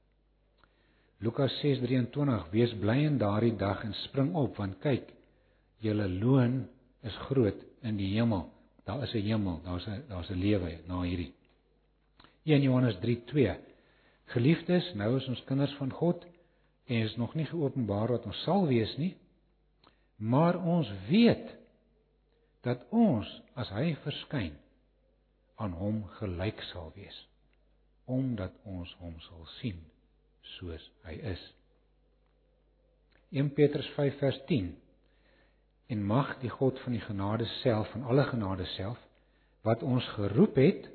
[1.18, 5.12] Lukas 6:23 Wees bly in daardie dag en spring op want kyk
[5.78, 6.68] julle loon
[7.02, 8.50] is groot in die hemel.
[8.84, 11.32] Daar is 'n hemel, daar's 'n daar's 'n lewe na hierdie.
[12.44, 13.67] 1 Johannes 3:2
[14.32, 16.24] Geliefdes, nou is ons kinders van God
[16.88, 19.14] en is nog nie geopenbaar wat ons sal wees nie,
[20.16, 21.54] maar ons weet
[22.66, 24.56] dat ons as hy verskyn
[25.62, 27.24] aan hom gelyk sal wees
[28.08, 29.80] omdat ons hom sal sien
[30.56, 31.40] soos hy is.
[33.36, 34.70] 1 Petrus 5 vers 10
[35.88, 39.00] En mag die God van die genade self van alle genade self
[39.64, 40.88] wat ons geroep het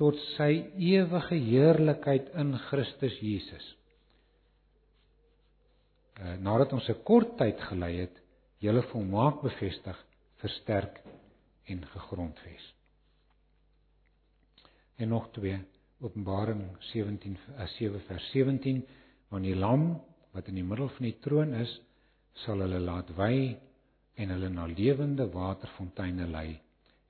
[0.00, 3.66] tot sy ewige heerlikheid in Christus Jesus.
[6.14, 8.16] Uh, nadat ons 'n kort tyd gelei het,
[8.58, 9.98] julle volmaak bevestig,
[10.42, 11.02] versterk
[11.66, 12.74] en gegrondves.
[14.96, 15.58] En nog twee
[16.00, 17.38] Openbaring 17
[17.78, 18.84] 7 uh, vers 17
[19.28, 20.00] wanneer die lam
[20.32, 21.80] wat in die middel van die troon is
[22.44, 23.56] sal hulle laat wy
[24.14, 26.60] en hulle na lewende waterfonteine lei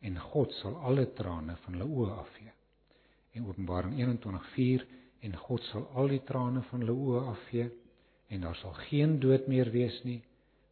[0.00, 2.52] en God sal alle trane van hulle oë afvee.
[3.34, 4.84] En Openbaring 21:4
[5.26, 7.66] en God sal al die trane van hulle oë afvee
[8.34, 10.20] en daar sal geen dood meer wees nie,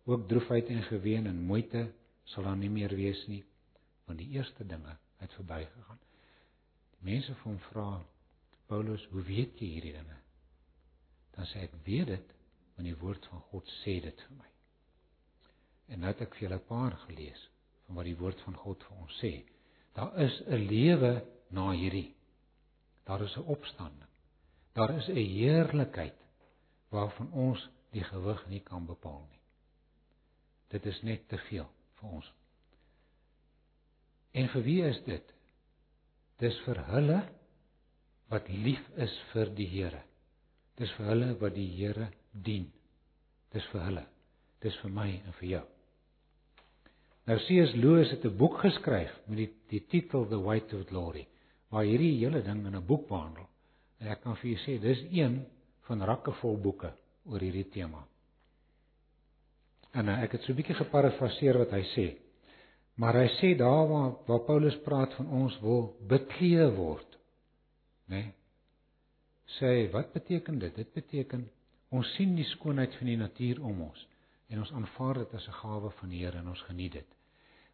[0.05, 1.87] ook droefheid en geween en moeite
[2.25, 3.43] sal daar nie meer wees nie,
[4.07, 6.01] want die eerste dinge het verbygegaan.
[6.99, 7.89] Die mense van hom vra
[8.67, 10.19] Paulus, "Hoe weet jy hierdie dinge?"
[11.35, 12.35] Dan sê ek, "Weet dit,
[12.77, 14.51] want die woord van God sê dit vir my."
[15.89, 17.49] En nou het ek vir julle 'n paar gelees
[17.87, 19.45] van wat die woord van God vir ons sê.
[19.95, 22.15] Daar is 'n lewe na hierdie.
[23.05, 24.11] Daar is 'n opstanding.
[24.73, 26.19] Daar is 'n heerlikheid
[26.89, 29.41] waarvan ons die gewig nie kan bepaal nie.
[30.69, 32.33] Dit is net te veel vir ons.
[34.33, 35.35] En vir wie is dit?
[36.39, 37.21] Dis vir hulle
[38.33, 40.03] wat lief is vir die Here.
[40.77, 42.73] Dis vir hulle wat die Here dien.
[43.53, 44.07] Dis vir hulle.
[44.61, 45.65] Dis vir my en vir jou.
[47.29, 47.75] Nou C.S.
[47.79, 51.27] Lewis het 'n boek geskryf met die die titel The Weight of Glory,
[51.73, 53.49] waar hierdie hele ding in 'n boek behandel.
[53.99, 55.47] En ek kan vir julle sê, dis een
[55.87, 56.93] van rakke vol boeke
[57.25, 58.03] oor hierdie tema.
[59.93, 62.07] En uh, ek het so 'n bietjie geparafraseer wat hy sê.
[62.97, 67.19] Maar hy sê daar waar waar Paulus praat van ons wil beklee word,
[68.07, 68.17] né?
[68.17, 68.35] Nee,
[69.59, 70.75] sê wat beteken dit?
[70.75, 71.51] Dit beteken
[71.89, 74.09] ons sien die skoonheid van die natuur om ons
[74.49, 77.09] en ons aanvaar dit as 'n gawe van die Here en ons geniet dit.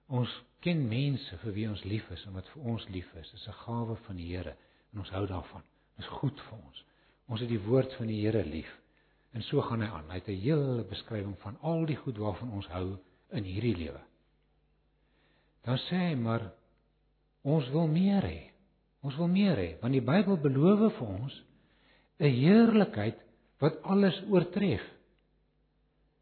[0.09, 0.33] Ons
[0.64, 3.31] ken mense vir wie ons lief is en wat vir ons lief is.
[3.31, 4.57] Dit is 'n gawe van die Here
[4.92, 5.62] en ons hou daarvan.
[5.97, 6.85] Dit is goed vir ons.
[7.29, 8.71] Ons het die woord van die Here lief.
[9.33, 10.09] En so gaan hy aan.
[10.11, 12.99] Hy het 'n hele beskrywing van al die goed waarvan ons hou
[13.31, 14.01] in hierdie lewe.
[15.64, 16.53] Dan sê hy maar
[17.42, 18.51] ons wil meer hê.
[19.03, 21.42] Ons wil meer hê want die Bybel beloof vir ons
[22.18, 23.18] 'n heerlikheid
[23.59, 24.83] wat alles oortref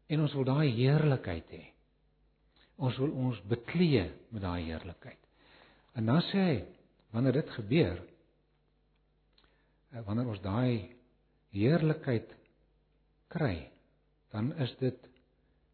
[0.07, 1.76] en ons wil daai heerlikheid hê.
[2.77, 5.21] Ons wil ons beklee met daai heerlikheid.
[5.97, 6.57] En dan sê hy,
[7.15, 8.01] wanneer dit gebeur,
[9.91, 10.93] eh, wanneer ons daai
[11.55, 12.35] heerlikheid
[13.33, 13.71] kry,
[14.31, 15.07] dan is dit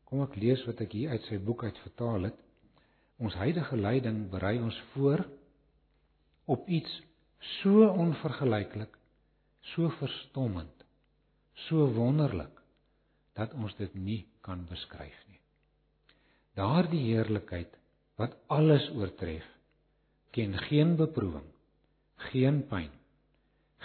[0.07, 2.39] kom ek lees wat ek hier uit sy boek uit vertaal het.
[3.19, 5.25] Ons huidige lyding berei ons voor
[6.45, 7.01] op iets
[7.63, 8.95] so onvergelyklik,
[9.73, 10.85] so verstommend,
[11.67, 12.61] so wonderlik
[13.37, 15.42] dat ons dit nie kan beskryf nie.
[16.53, 17.77] Daardie heerlikheid
[18.21, 19.45] wat alles oortref,
[20.33, 21.47] ken geen beproewing,
[22.29, 22.91] geen pyn,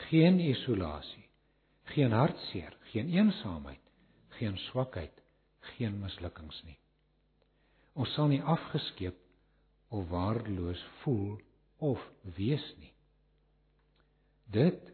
[0.09, 1.24] geen isolasie,
[1.94, 3.81] geen hartseer, geen eensaamheid,
[4.37, 5.22] geen swakheid,
[5.76, 6.76] geen mislukkings nie.
[7.98, 9.16] Ons sal nie afgeskeep
[9.88, 11.40] of waardeloos voel
[11.78, 12.04] of
[12.37, 12.92] wees nie.
[14.52, 14.92] Dit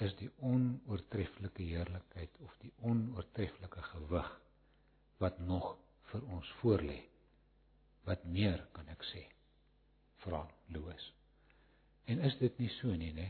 [0.00, 4.30] is die onoortreffelike heerlikheid of die onoortreffelike gewig
[5.20, 5.74] wat nog
[6.12, 6.98] vir ons voorlê.
[8.08, 9.24] Wat meer kan ek sê?
[10.24, 10.42] Vra
[10.74, 11.06] Louis.
[12.10, 13.28] En is dit nie so nie, né?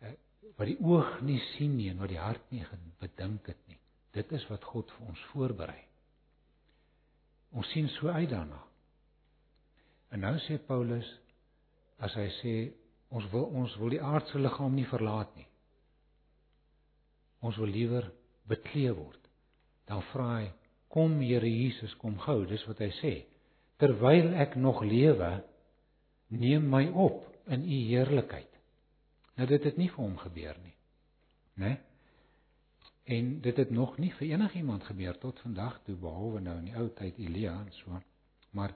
[0.00, 0.14] Eh,
[0.56, 2.64] wat die oog nie sien nie en wat die hart nie
[3.00, 3.78] bedink het nie.
[4.14, 5.80] Dit is wat God vir ons voorberei.
[7.58, 8.60] Ons sien so uit daarna.
[10.12, 11.08] En nou sê Paulus
[12.04, 12.54] as hy sê
[13.12, 15.46] ons wil ons wil die aardse liggaam nie verlaat nie.
[17.44, 18.08] Ons wil liewer
[18.48, 19.20] beklee word.
[19.88, 20.48] Dan vra hy:
[20.88, 23.14] "Kom Here Jesus, kom gou." Dis wat hy sê.
[23.78, 25.44] Terwyl ek nog lewe,
[26.28, 28.50] neem my op in u heerlikheid.
[29.36, 30.74] Nou dit het nie vir hom gebeur nie.
[31.54, 31.68] Né?
[31.68, 31.78] Nee?
[33.08, 36.74] En dit het nog nie vir enigiemand gebeur tot vandag toe behalwe nou in die
[36.76, 38.00] ou tyd Elia en so.
[38.52, 38.74] Maar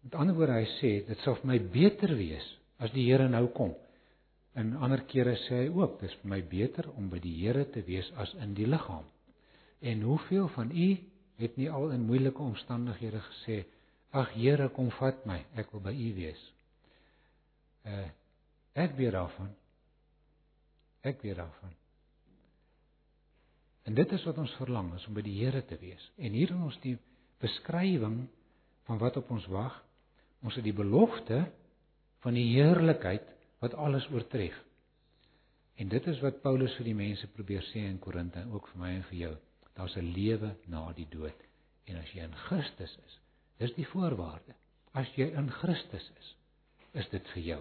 [0.00, 2.46] met ander woorde hy sê dit sal vir my beter wees
[2.80, 3.74] as die Here nou kom.
[4.56, 7.82] In ander kere sê hy ook, dis vir my beter om by die Here te
[7.84, 9.04] wees as in die liggaam.
[9.80, 10.88] En hoeveel van u
[11.36, 13.64] het nie al in moeilike omstandighede gesê,
[14.10, 16.52] "Ag Here, kom vat my, ek wil by u wees."
[17.84, 18.08] Uh
[18.74, 19.54] ek weet daarvan
[21.00, 21.74] Ek weet daarvan.
[23.88, 26.02] En dit is wat ons verlang, is om by die Here te wees.
[26.18, 26.96] En hier in ons die
[27.40, 28.26] beskrywing
[28.88, 29.76] van wat op ons wag,
[30.44, 31.44] ons het die belofte
[32.24, 33.26] van die heerlikheid
[33.62, 34.56] wat alles oortref.
[35.78, 38.90] En dit is wat Paulus vir die mense probeer sê in Korinte, ook vir my
[38.98, 39.34] en vir jou.
[39.78, 41.40] Daar's 'n lewe na die dood.
[41.86, 43.18] En as jy in Christus is,
[43.62, 44.54] dis die voorwaarde.
[44.92, 46.36] As jy in Christus is,
[46.92, 47.60] is dit vir jou.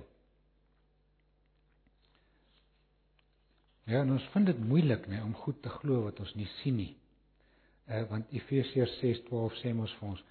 [3.88, 6.96] Ja, ons vind dit moeilik nê om goed te glo wat ons nie sien nie.
[7.88, 10.24] Uh want Efesiërs 6:12 sê mos vir ons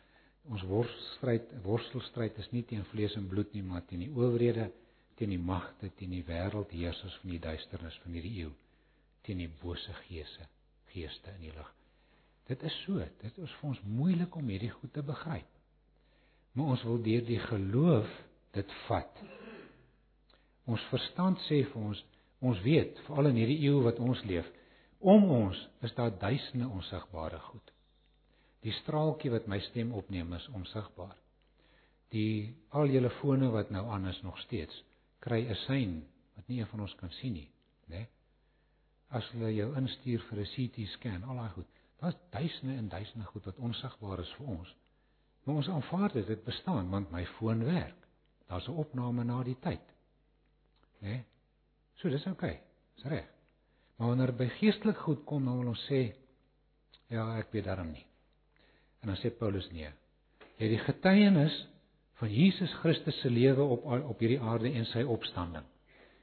[0.57, 4.69] ons worstelstryd worstelstryd is nie teen vlees en bloed nie, maar teen die owerhede,
[5.17, 8.53] teen die magte, teen die wêreldheersers van die duisternis van hierdie eeu,
[9.27, 10.47] teen die bose geese,
[10.97, 11.69] geeste in die lig.
[12.49, 15.49] Dit is so, dit is vir ons moeilik om hierdie goed te begryp.
[16.57, 18.13] Maar ons wil deur die geloof
[18.57, 19.23] dit vat.
[20.67, 22.03] Ons verstand sê vir ons,
[22.41, 24.49] ons weet, veral in hierdie eeu wat ons leef,
[25.05, 27.73] om ons is daar duisende onsigbare goed.
[28.65, 31.15] Die straaltjie wat my stem opneem is onsigbaar.
[32.15, 34.81] Die al julle fone wat nou aan is nog steeds
[35.27, 35.93] kry 'n sein
[36.37, 37.51] wat nie een van ons kan sien nie,
[37.89, 38.07] né?
[39.15, 41.67] As hulle jou instuur vir 'n CT scan, al daai goed.
[42.01, 44.75] Daar's duisende en duisende goed wat onsigbaar is vir ons.
[45.45, 48.09] Maar ons aanvaar dit, dit bestaan want my foon werk.
[48.49, 49.87] Daar's 'n opname na die tyd.
[51.01, 51.25] Né?
[51.95, 52.51] So dis oukei.
[52.51, 52.63] Okay,
[52.95, 53.29] dis reg.
[53.97, 56.15] Maar wanneer by geestelik goed kom, dan wil ons sê
[57.09, 58.07] ja, ek weet daarom nie.
[59.01, 59.91] En dan sê Paulus nee.
[60.57, 61.67] Jy het die getuienis
[62.21, 65.65] van Jesus Christus se lewe op op hierdie aarde en sy opstanding.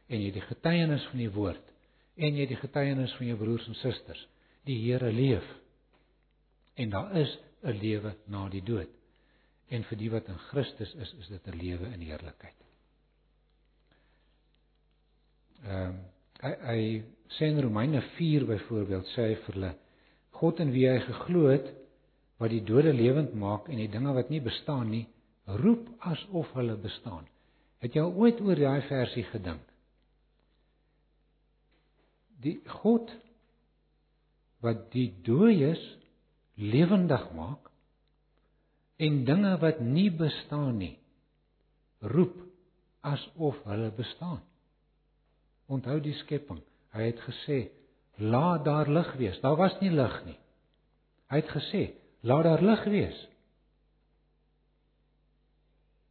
[0.08, 1.73] En jy het die getuienis van die woord
[2.16, 4.28] en jy die getuienis van jou broers en susters.
[4.68, 5.46] Die Here leef.
[6.76, 8.90] En daar is 'n lewe na die dood.
[9.70, 12.60] En vir die wat in Christus is, is dit 'n lewe in heerlikheid.
[15.64, 16.00] Ehm um,
[16.42, 17.04] hy, hy
[17.38, 19.76] sê in Romeine 4 byvoorbeeld sê hy vir hulle
[20.32, 21.70] God in wie hy geglo het
[22.42, 25.06] wat die dode lewend maak en die dinge wat nie bestaan nie
[25.46, 27.28] roep asof hulle bestaan.
[27.80, 29.73] Het jy ooit oor daai versie gedink?
[32.44, 33.12] Die God
[34.64, 35.82] wat die dooies
[36.60, 37.70] lewendig maak
[39.04, 40.98] en dinge wat nie bestaan nie
[42.04, 42.36] roep
[43.04, 44.42] asof hulle bestaan.
[45.72, 46.62] Onthou die skepping.
[46.94, 47.60] Hy het gesê:
[48.20, 50.40] "Laat daar lig wees." Daar was nie lig nie.
[51.32, 53.28] Hy het gesê: Laat daar lig wees.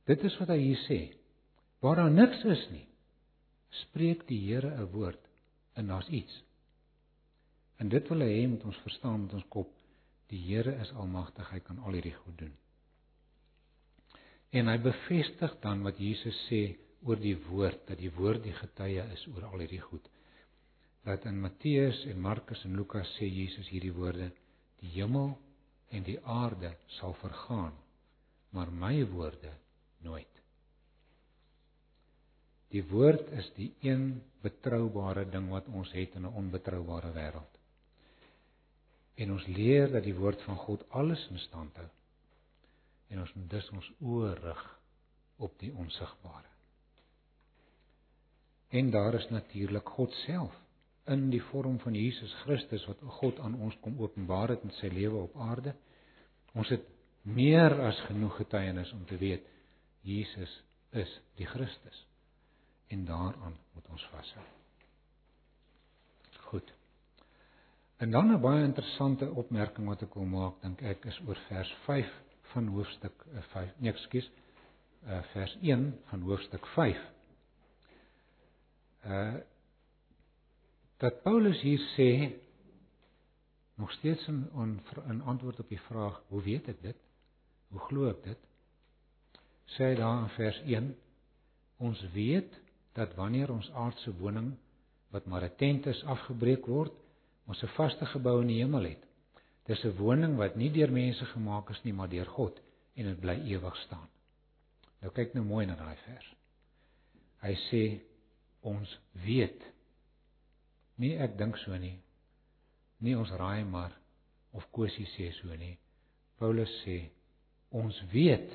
[0.04, 1.00] Dit is wat hy hier sê.
[1.80, 2.86] Waar daar niks is nie,
[3.70, 5.31] spreek die Here 'n woord
[5.74, 6.42] en daar's iets.
[7.76, 9.70] En dit wil hy hê moet ons verstaan met ons kop.
[10.30, 12.52] Die Here is almagtig, hy kan al hierdie goed doen.
[14.52, 16.62] En hy bevestig dan wat Jesus sê
[17.02, 20.04] oor die woord, dat die woord die getuie is oor al hierdie goed.
[21.02, 24.30] Dat in Matteus en Markus en Lukas sê Jesus hierdie woorde:
[24.80, 25.34] Die hemel
[25.90, 27.74] en die aarde sal vergaan,
[28.54, 29.50] maar my woorde
[30.04, 30.31] nooit.
[32.72, 37.58] Die woord is die een betroubare ding wat ons het in 'n onbetroubare wêreld.
[39.14, 41.88] En ons leer dat die woord van God alles in stand hou.
[43.08, 44.80] En ons moet dus ons oë rig
[45.36, 46.48] op die onsigbare.
[48.68, 50.54] En daar is natuurlik God self
[51.04, 54.86] in die vorm van Jesus Christus wat God aan ons kom openbaar het in sy
[54.86, 55.74] lewe op aarde.
[56.54, 56.86] Ons het
[57.22, 59.44] meer as genoeg getuienis om te weet
[60.00, 62.06] Jesus is die Christus.
[62.86, 64.44] En daaraan moet ons vashou.
[66.52, 66.74] Goed.
[67.96, 71.76] En dan 'n baie interessante opmerking wat ek wil maak, dink ek is oor vers
[71.84, 72.08] 5
[72.52, 73.68] van hoofstuk 5.
[73.68, 74.30] Eh, nee, ekskuus.
[75.04, 76.98] Uh vers 1 van hoofstuk 5.
[79.04, 79.34] Uh
[80.96, 82.08] dat Paulus hier sê
[83.74, 86.96] nog steeds in in, in antwoord op die vraag hoe weet ek dit?
[87.68, 88.38] Hoe glo ek dit?
[89.74, 90.96] Sê hy daar in vers 1
[91.76, 92.61] ons weet
[92.92, 94.52] dat wanneer ons aardse woning
[95.10, 96.92] wat maar 'n tent is afgebreek word,
[97.46, 99.02] ons 'n vaste gebou in die hemel het.
[99.66, 102.60] Dis 'n woning wat nie deur mense gemaak is nie, maar deur God
[102.94, 104.08] en dit bly ewig staan.
[105.00, 106.34] Nou kyk nou mooi na daai vers.
[107.42, 108.00] Hy sê
[108.60, 109.72] ons weet
[111.02, 111.96] Nie ek dink so nie.
[113.02, 113.94] Nie ons raai maar
[114.52, 115.74] of Kosie sê so nie.
[116.38, 116.98] Paulus sê
[117.72, 118.52] ons weet.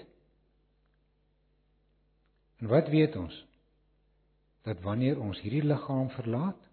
[2.62, 3.36] En wat weet ons?
[4.68, 6.70] Dat wanneer ons hierdie liggaam verlaat,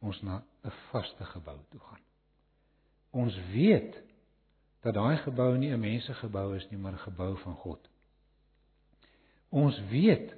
[0.00, 2.04] ons na 'n vaste gebou toe gaan.
[3.10, 4.02] Ons weet
[4.80, 7.88] dat daai gebou nie 'n mensegebou is nie, maar 'n gebou van God.
[9.48, 10.34] Ons weet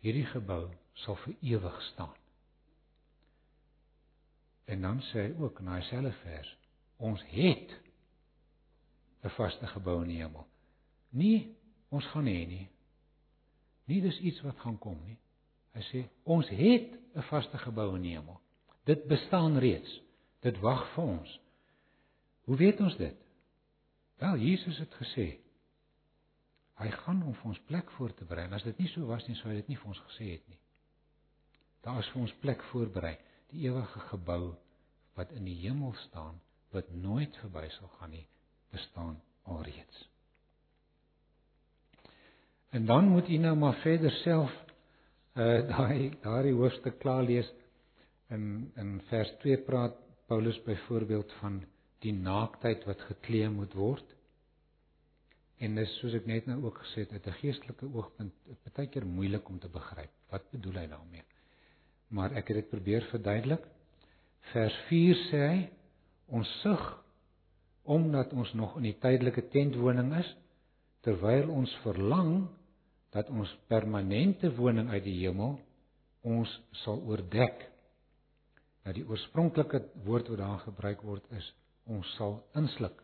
[0.00, 2.16] hierdie gebou sal vir ewig staan.
[4.64, 6.56] En dan sê hy ook in daai selfde vers,
[6.96, 7.70] ons het
[9.22, 10.46] 'n vaste gebou in die hemel.
[11.08, 11.56] Nie
[11.88, 12.68] ons gaan hê nie.
[13.84, 15.18] Nie dis iets wat gaan kom nie.
[15.78, 18.40] Hy sê ons het 'n vaste gebou in die hemel.
[18.84, 20.00] Dit bestaan reeds.
[20.42, 21.40] Dit wag vir ons.
[22.44, 23.16] Hoe weet ons dit?
[24.18, 25.38] Wel, Jesus het gesê
[26.78, 28.46] hy gaan om vir ons plek voor te berei.
[28.54, 30.58] As dit nie so was nie, sou hy dit nie vir ons gesê het nie.
[31.82, 33.16] Daar is vir ons plek voorberei,
[33.50, 34.54] die ewige gebou
[35.18, 36.38] wat in die hemel staan,
[36.70, 38.26] wat nooit verby sal gaan nie,
[38.70, 40.04] bestaan alreeds.
[42.70, 44.54] En dan moet u nou maar verder self
[45.38, 47.48] uh daai daai hoofstuk klaar lees.
[48.34, 51.62] In in vers 2 praat Paulus byvoorbeeld van
[52.04, 54.04] die naaktheid wat geklee moet word.
[55.58, 58.34] En dis soos ek net nou ook gesê het, uit 'n geestelike oogpunt
[58.74, 60.12] baie keer moeilik om te begryp.
[60.30, 61.24] Wat bedoel hy daarmee?
[62.08, 63.64] Maar ek het dit probeer verduidelik.
[64.52, 65.70] Vers 4 sê hy
[66.26, 66.84] ons sug
[67.82, 70.36] omdat ons nog in die tydelike tentwoning is
[71.00, 72.48] terwyl ons verlang
[73.14, 75.58] dat ons permanente woning uit die hemel
[76.28, 76.50] ons
[76.82, 77.62] sal oordek.
[78.84, 81.52] Nou die oorspronklike woord wat daar gebruik word is
[81.88, 83.02] ons sal insluk.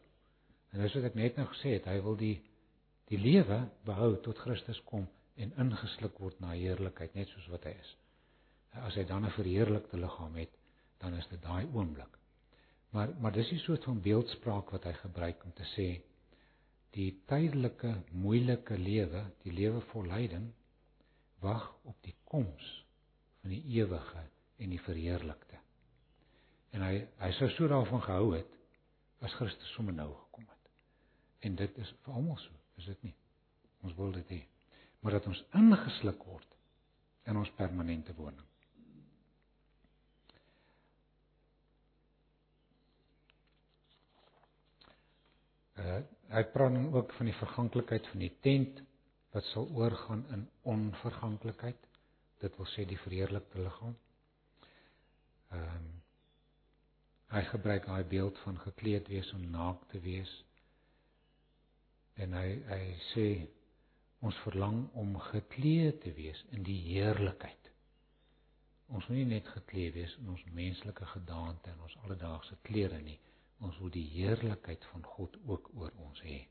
[0.73, 2.37] En dis wat ek net nou gesê het, hy wil die
[3.13, 5.05] die lewe behou tot Christus kom
[5.37, 7.91] en ingesluk word na heerlikheid net soos wat hy is.
[8.81, 10.51] As hy dan 'n verheerlikte liggaam het,
[10.99, 12.19] dan is dit daai oomblik.
[12.93, 16.01] Maar maar dis 'n soort van beeldspraak wat hy gebruik om te sê
[16.95, 20.47] die tydelike moeilike lewe, die lewe vol lyding
[21.43, 22.69] wag op die koms
[23.43, 24.23] van die ewige
[24.63, 25.59] en die verheerlikte.
[26.75, 28.55] En hy hy sou so daarvan gehou het
[29.25, 30.73] as Christus sommer nou gekom het.
[31.49, 33.15] En dit is vir almal so, is dit nie?
[33.85, 34.41] Ons wil dit hê.
[35.03, 36.59] Maar dat ons ingesluk word
[37.29, 38.51] in ons permanente woning.
[45.75, 46.03] Uh
[46.35, 48.81] hy praat dan ook van die verganklikheid van die tent
[49.35, 51.91] wat sal oorgaan in onverganklikheid.
[52.43, 53.99] Dit wil sê die verheerlikte liggaam.
[55.55, 55.93] Ehm um,
[57.35, 60.31] Hy gebruik daai beeld van gekleed wees om naak te wees.
[62.23, 63.25] En hy hy sê
[64.25, 67.71] ons verlang om gekleed te wees in die heerlikheid.
[68.95, 73.19] Ons wil nie net gekleed wees in ons menslike gedaante en ons alledaagse klere nie.
[73.65, 76.43] Ons wil die heerlikheid van God ook oor ons hê.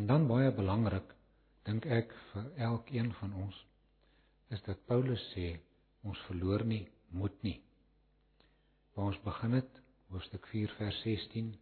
[0.00, 1.12] En dan baie belangrik
[1.68, 3.58] dink ek vir elkeen van ons
[4.52, 5.52] is dat Paulus sê
[6.08, 7.58] ons verloor nie moet nie.
[8.94, 9.80] Waar ons begin het,
[10.12, 11.52] hoofstuk 4 vers 16,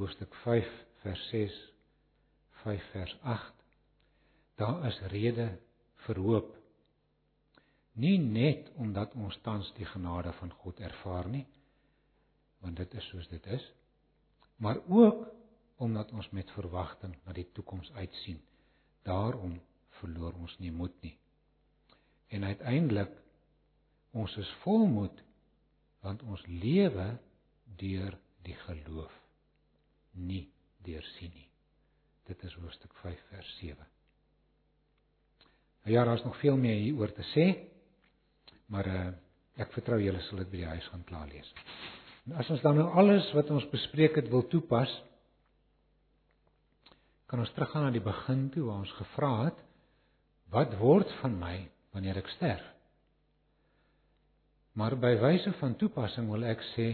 [0.00, 0.68] hoofstuk 5
[1.02, 1.56] vers 6,
[2.62, 3.64] 5 vers 8.
[4.60, 5.48] Daar is rede
[6.06, 6.52] vir hoop.
[8.00, 11.44] Nie net omdat ons tans die genade van God ervaar nie,
[12.62, 13.64] want dit is soos dit is,
[14.56, 15.26] maar ook
[15.82, 18.38] omdat ons met verwagting na die toekoms uitsien.
[19.02, 19.58] Daarom
[19.98, 21.16] verloor ons nie moed nie.
[22.30, 23.22] En uiteindelik
[24.12, 25.22] Ons is volmoed
[26.02, 27.06] want ons lewe
[27.78, 29.12] deur die geloof,
[30.18, 30.48] nie
[30.82, 31.46] deur sien nie.
[32.26, 33.86] Dit is hoofstuk 5 vers 7.
[35.84, 37.46] Nou ja, daar's nog veel meer hieroor te sê,
[38.66, 39.06] maar uh,
[39.62, 41.48] ek vertrou julle sal dit by die huis gaan klaar lees.
[42.28, 44.90] En as ons dan nou alles wat ons bespreek het wil toepas,
[47.26, 49.62] kan ons teruggaan na die begin toe waar ons gevra het,
[50.52, 51.54] wat word van my
[51.96, 52.64] wanneer ek sterf?
[54.76, 56.88] Maar by wyse van toepassing wil ek sê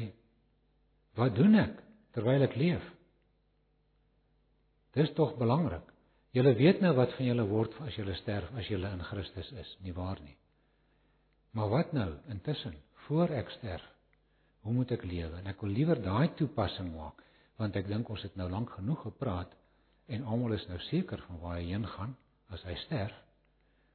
[1.18, 1.76] wat doen ek
[2.14, 2.86] terwyl ek leef?
[4.96, 5.84] Dis tog belangrik.
[6.34, 9.70] Julle weet nou wat van julle word as julle sterf as julle in Christus is,
[9.82, 10.36] nie waar nie?
[11.56, 12.76] Maar wat nou intussen
[13.06, 13.84] voor ek sterf?
[14.68, 15.38] Hoe moet ek lewe?
[15.40, 17.24] En ek wil liewer daai toepassing maak
[17.58, 19.54] want ek dink ons het nou lank genoeg gepraat
[20.14, 22.12] en almal is nou seker van waar hy heen gaan
[22.54, 23.16] as hy sterf.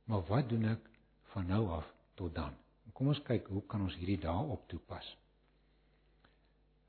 [0.10, 0.90] Maar wat doen ek
[1.36, 1.86] van nou af
[2.20, 2.58] tot dan?
[2.98, 5.06] Kom ons kyk hoe kan ons hierdie daarop toepas.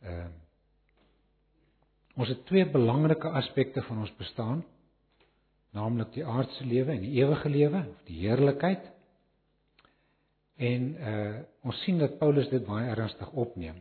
[0.02, 0.32] Ehm uh,
[2.14, 4.60] Ons het twee belangrike aspekte van ons bestaan,
[5.74, 8.84] naamlik die aardse lewe en die ewige lewe, of die heerlikheid.
[10.56, 13.80] En uh ons sien dat Paulus dit baie ernstig opneem.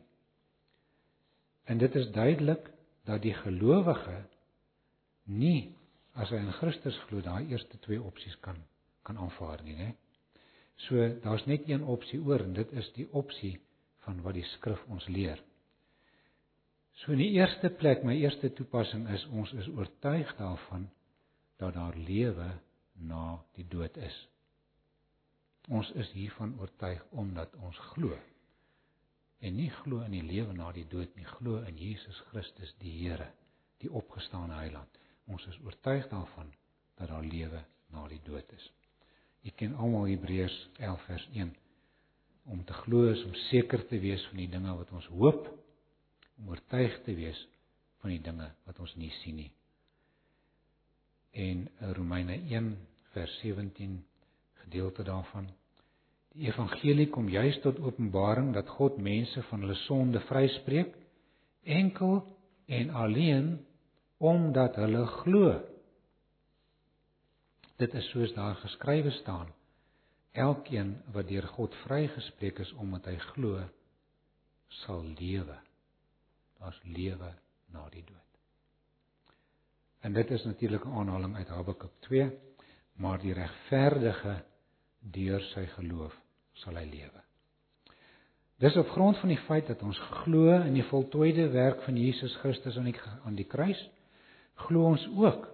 [1.64, 2.70] En dit is duidelik
[3.06, 4.24] dat die gelowige
[5.24, 5.76] nie
[6.14, 8.58] as hy in Christus glo daai eerste twee opsies kan
[9.04, 9.90] kan aanvaar nie, né?
[10.88, 13.58] So daar's net een opsie oor en dit is die opsie
[14.06, 15.42] van wat die skrif ons leer.
[17.02, 20.88] So in die eerste plek, my eerste toepassing is ons is oortuig daarvan
[21.60, 22.50] dat daar lewe
[22.94, 24.16] na die dood is.
[25.72, 28.18] Ons is hiervan oortuig omdat ons glo.
[29.40, 32.92] En nie glo in die lewe na die dood nie, glo in Jesus Christus die
[32.98, 33.30] Here,
[33.80, 35.00] die opgestane Heiland.
[35.32, 36.52] Ons is oortuig daarvan
[37.00, 38.70] dat daar lewe na die dood is.
[39.44, 41.52] Jy ken almal Hebreërs 11 vers 1.
[42.52, 45.48] Om te glo is om seker te wees van die dinge wat ons hoop,
[46.40, 47.40] om oortuig te wees
[48.04, 49.52] van die dinge wat ons nie sien nie.
[51.34, 52.74] En Romeine 1
[53.16, 54.02] vers 17
[54.64, 55.50] gedeelte daarvan.
[56.34, 60.96] Die evangelie kom juis tot openbaring dat God mense van hulle sonde vryspreek
[61.64, 62.24] enkel
[62.66, 63.52] en alleen
[64.18, 65.60] omdat hulle glo.
[67.78, 69.54] Dit is soos daar geskrywe staan:
[70.32, 73.62] Elkeen wat deur God vrygespreek is omdat hy glo,
[74.84, 75.58] sal lewe.
[76.58, 77.34] Daar's lewe
[77.74, 78.22] na die dood.
[80.04, 82.32] En dit is natuurlik 'n aanhaling uit Habakuk 2,
[82.96, 84.44] maar die regverdige
[85.04, 86.16] deur sy geloof
[86.64, 87.22] sal hy lewe.
[88.64, 92.36] Dis op grond van die feit dat ons glo in die voltooide werk van Jesus
[92.40, 92.96] Christus aan die
[93.26, 93.80] aan die kruis,
[94.68, 95.50] glo ons ook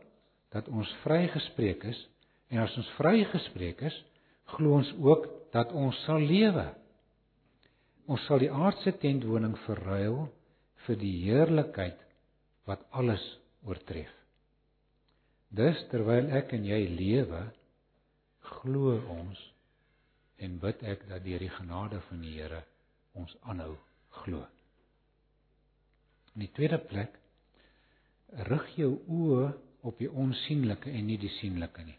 [0.53, 2.01] dat ons vrygespreek is
[2.49, 3.95] en as ons vrygespreek is,
[4.53, 6.67] glo ons ook dat ons sal lewe.
[8.09, 10.27] Ons sal die aardse tentwoning verruil
[10.85, 11.99] vir die heerlikheid
[12.69, 13.23] wat alles
[13.65, 14.11] oortref.
[15.49, 17.47] Dus terwyl ek en jy lewe,
[18.49, 19.39] glo ons
[20.45, 22.61] en bid ek dat deur die genade van die Here
[23.19, 23.73] ons aanhou
[24.21, 24.43] glo.
[26.35, 27.17] In die tweede plek
[28.49, 29.49] rig jou oë
[29.89, 31.97] op die onsigbare en nie die sienlike nie.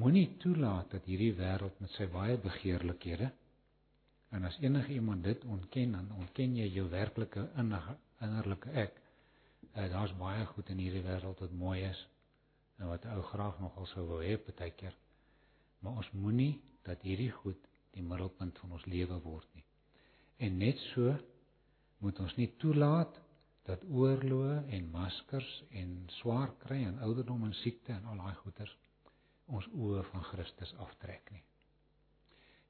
[0.00, 3.30] Moenie toelaat dat hierdie wêreld met sy baie begeerlikhede
[4.34, 8.98] en as enige iemand dit ontken, dan ontken jy jou werklike innerlike ek.
[9.74, 12.00] Uh, Daar's baie goed in hierdie wêreld wat mooi is
[12.82, 14.96] en wat ou graag nogal sou wou hê partykeer
[15.84, 16.54] maar ons moenie
[16.86, 19.64] dat hierdie goed die middelpunt van ons lewe word nie.
[20.42, 21.14] En net so
[22.02, 23.20] moet ons nie toelaat
[23.68, 28.74] dat oorloë en maskers en swaar kry en ouderdom en siekte en al daai goeters
[29.46, 31.42] ons oë van Christus aftrek nie.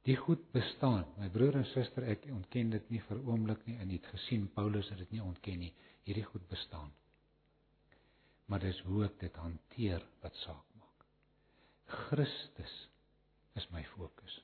[0.05, 1.07] Die goed bestaan.
[1.17, 4.91] My broer en suster, ek ontken dit nie vir oomblik nie en het gesien Paulus
[4.93, 5.73] het dit nie ontken nie.
[6.05, 6.91] Hierdie goed bestaan.
[8.47, 11.07] Maar dis hoe ek dit hanteer wat saak maak.
[12.05, 12.75] Christus
[13.55, 14.41] is my fokus.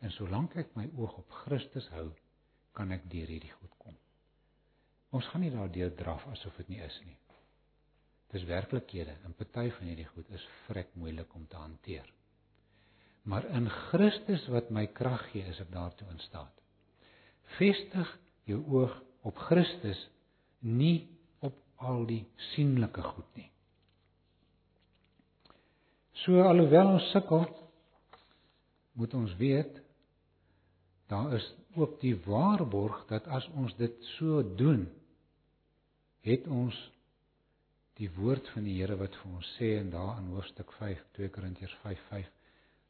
[0.00, 2.10] En solank ek my oog op Christus hou,
[2.76, 3.96] kan ek deur hierdie goed kom.
[5.16, 7.16] Ons gaan nie daardeur draf asof dit nie is nie.
[8.32, 12.06] Dis werklikhede en party van hierdie goed is vrek moeilik om te hanteer.
[13.28, 16.52] Maar in Christus wat my krag gee, is ek daartoe in staat.
[17.56, 18.12] Vestig
[18.48, 18.94] jou oog
[19.28, 20.00] op Christus,
[20.60, 21.08] nie
[21.44, 23.48] op al die sienlike goed nie.
[26.24, 27.44] So alhoewel ons sukkel,
[28.98, 29.76] moet ons weet
[31.08, 31.44] daar is
[31.78, 34.82] ook die waarborg dat as ons dit so doen,
[36.26, 36.76] het ons
[37.96, 41.30] die woord van die Here wat vir ons sê in daar in hoofstuk 5 2
[41.36, 42.26] Korintiërs 5:5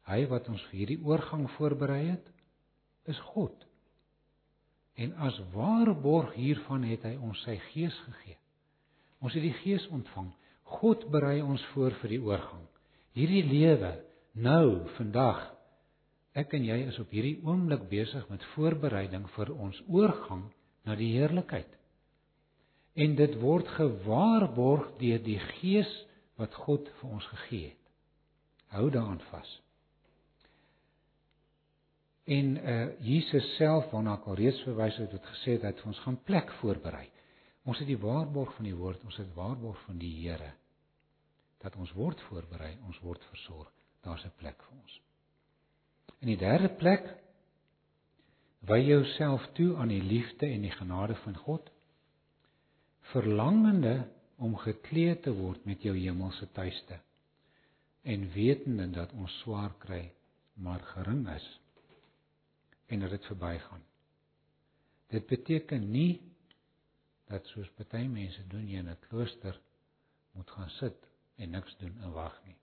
[0.09, 2.31] Hy wat ons vir hierdie oorgang voorberei het,
[3.13, 3.67] is God.
[4.97, 8.39] En as waarborg hiervan het hy ons sy gees gegee.
[9.21, 10.33] Ons het die gees ontvang.
[10.81, 12.65] God berei ons voor vir die oorgang
[13.17, 13.93] hierdie lewe
[14.39, 15.47] nou vandag
[16.39, 20.45] ek en jy is op hierdie oomblik besig met voorbereiding vir ons oorgang
[20.87, 21.71] na die heerlikheid.
[22.99, 25.91] En dit word gewaarborg deur die Gees
[26.39, 27.91] wat God vir ons gegee het.
[28.75, 29.51] Hou daaraan vas.
[32.29, 36.05] En uh Jesus self waarna ek al reeds verwys het, het gesê dat hy ons
[36.05, 37.07] gaan plek voorberei.
[37.65, 40.53] Ons het die waarborg van die woord, ons het waarborg van die Here
[41.59, 43.71] dat ons word voorberei, ons word versorg.
[44.03, 45.01] Daar's 'n plek vir ons.
[46.21, 47.05] In die derde plek
[48.61, 51.71] wy jouself toe aan die liefde en die genade van God,
[53.01, 57.01] verlangende om geklee te word met jou hemelse tuiste
[58.03, 60.13] en wetende dat ons swaar kry,
[60.55, 61.61] maar gering is
[62.87, 63.83] en dat dit verbygaan.
[65.09, 66.21] Dit beteken nie
[67.29, 69.61] dat soos baie mense doen jy in 'n klooster
[70.33, 72.57] moet gaan sit en niks doen en wag nie.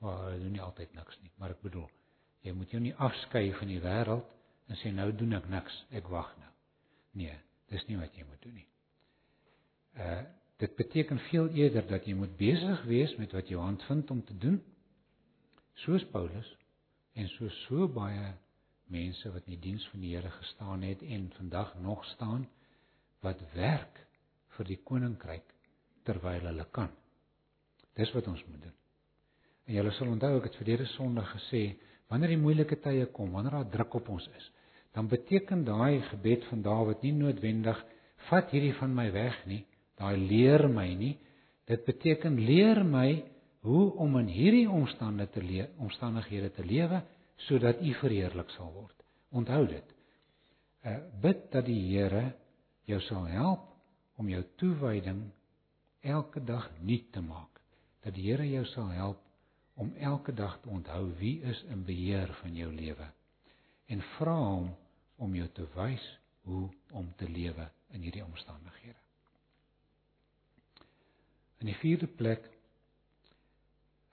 [0.00, 1.88] Maar hulle doen nie altyd niks nie, maar ek bedoel,
[2.44, 4.36] jy moet jou nie afskei van die wêreld
[4.70, 6.50] en sê nou doen ek niks, ek wag nou.
[7.20, 7.36] Nee,
[7.72, 8.68] dis nie wat jy moet doen nie.
[9.96, 10.20] Uh
[10.60, 14.18] dit beteken veel eerder dat jy moet besig wees met wat jou hand vind om
[14.28, 14.58] te doen.
[15.80, 16.50] Soos Paulus
[17.16, 18.34] en so so baie
[18.92, 22.44] mense wat in die diens van die Here gestaan het en vandag nog staan
[23.24, 24.02] wat werk
[24.58, 25.54] vir die koninkryk
[26.04, 26.92] terwyl hulle kan.
[28.00, 28.76] Dis wat ons moet doen.
[29.68, 31.62] En julle sal onthou ek het verlede Sondag gesê,
[32.10, 34.46] wanneer die moeilike tye kom, wanneer daar druk op ons is,
[34.96, 37.78] dan beteken daai gebed van Dawid nie noodwendig
[38.30, 39.62] vat hierdie van my weg nie,
[40.00, 41.12] daai leer my nie.
[41.70, 43.22] Dit beteken leer my
[43.62, 47.02] hoe om in hierdie omstandighede te lewe, omstandighede te lewe
[47.46, 48.96] sodat U verheerlik sal word.
[49.30, 49.94] Onthou dit.
[50.84, 52.32] Uh bid dat die Here
[52.88, 53.68] jou sal help
[54.18, 55.28] om jou toewyding
[56.02, 57.59] elke dag nuut te maak.
[58.04, 59.20] Dat die Here jou sal help
[59.74, 63.10] om elke dag te onthou wie is in beheer van jou lewe
[63.90, 64.70] en vra hom
[65.16, 66.04] om jou te wys
[66.48, 68.98] hoe om te lewe in hierdie omstandighede.
[71.60, 72.48] In die vierde plek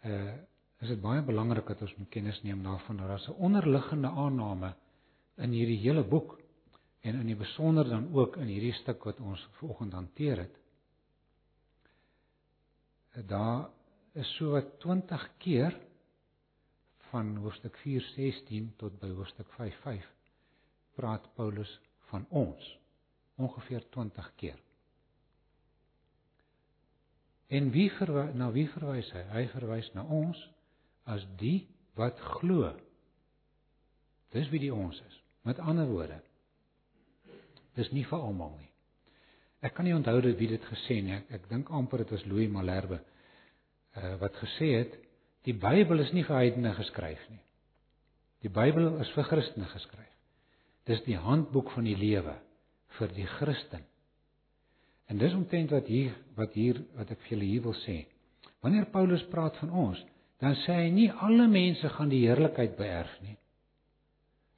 [0.05, 0.35] uh
[0.77, 4.75] is dit baie belangrik dat ons moet kennis neem daarvan dat daar 'n onderliggende aanname
[5.35, 6.35] in hierdie hele boek
[7.01, 10.55] en in die besonder dan ook in hierdie stuk wat ons vanoggend hanteer het.
[13.27, 13.69] Daar
[14.17, 15.75] is so wat 20 keer
[17.11, 20.07] van hoofstuk 4:16 tot by hoofstuk 5:5
[20.97, 22.79] praat Paulus van ons
[23.35, 24.59] ongeveer 20 keer.
[27.47, 29.23] En wie verwys na wie verwys hy?
[29.31, 30.39] Hy verwys na ons
[31.03, 32.73] as die wat glo.
[34.33, 35.21] Dis wie die ons is.
[35.41, 36.17] Met ander woorde,
[37.77, 38.71] dis nie vir almal nie.
[39.63, 41.13] Ek kan nie onthou dit wie dit gesê nie.
[41.13, 42.99] Ek, ek dink amper dit was Louis Malherbe
[43.97, 44.95] uh, wat gesê het
[45.47, 47.41] die Bybel is nie vir heidene geskryf nie.
[48.45, 50.13] Die Bybel is vir Christene geskryf.
[50.87, 52.37] Dis die handboek van die lewe
[52.97, 53.83] vir die Christen.
[55.07, 57.97] En dis omtrent wat hier wat hier wat ek vir julle hier wil sê.
[58.63, 59.99] Wanneer Paulus praat van ons,
[60.43, 63.37] dan sê hy nie alle mense gaan die heerlikheid beerf nie.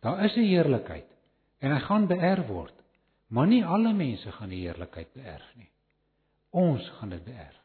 [0.03, 1.07] Daar is 'n heerlikheid
[1.59, 2.75] en hy gaan beerf word,
[3.27, 5.69] maar nie alle mense gaan die heerlikheid beerf nie.
[6.51, 7.59] Ons gaan dit beerf.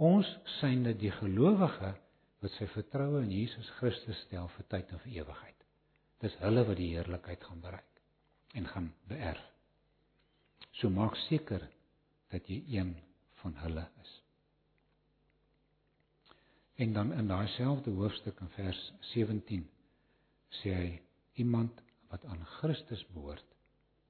[0.00, 1.90] Ons dit die gelowige
[2.40, 5.66] wat sy vertroue in Jesus Christus stel vir tyd en vir ewigheid.
[6.24, 8.00] Dis hulle wat die heerlikheid gaan bereik
[8.56, 9.42] en gaan beerf.
[10.80, 11.66] So maak seker
[12.32, 12.94] dat jy een
[13.42, 14.16] van hulle is.
[16.80, 18.82] En dan in daai selfde hoofstuk in vers
[19.12, 19.68] 17
[20.62, 20.90] sê hy
[21.44, 23.56] iemand wat aan Christus behoort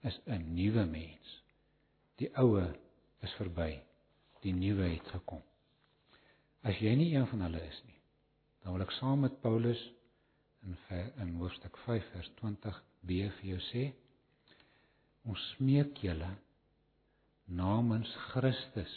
[0.07, 1.43] is 'n nuwe mens.
[2.23, 2.63] Die ou
[3.21, 3.83] is verby.
[4.41, 5.43] Die nuwe het gekom.
[6.63, 7.97] As jy nie een van hulle is nie,
[8.61, 9.81] dan wil ek saam met Paulus
[10.67, 10.77] in
[11.23, 13.85] in hoofstuk 5 vers 20b vir jou sê
[15.25, 16.29] ons smeek julle
[17.47, 18.93] namens Christus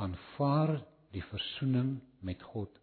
[0.00, 0.78] aanvaar
[1.12, 2.80] die verzoening met God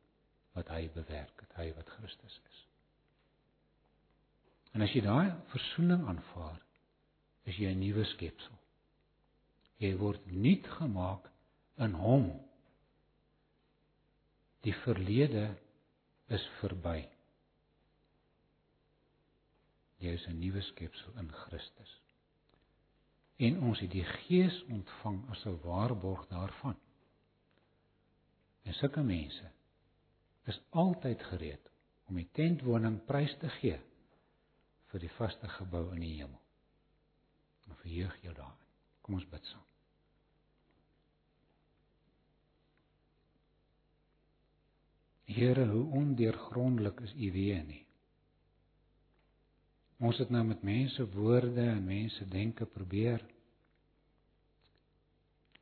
[0.57, 2.59] wat hy bewerk het, hy wat Christus is.
[4.77, 6.59] En as jy daai verzoening aanvaar,
[7.49, 8.57] is jy 'n nuwe skepsel.
[9.79, 11.29] Jy word nuut gemaak
[11.77, 12.27] in hom.
[14.65, 15.45] Die verlede
[16.27, 17.07] is verby.
[19.99, 22.01] Jy is 'n nuwe skepsel in Christus.
[23.37, 26.77] En ons het die Gees ontvang as 'n waarborg daarvan.
[28.63, 29.51] En sulke mense
[30.43, 31.71] is altyd gereed
[32.05, 33.79] om die tentwoning prys te gee
[34.91, 36.41] vir die vaste gebou in die hemel.
[37.67, 38.67] En verheug jou daarin.
[39.01, 39.68] Kom ons bid saam.
[45.29, 47.83] Here, hoe ondeurgrondelik is U weë nie.
[49.99, 53.21] Ons het nou met mense woorde en mense denke probeer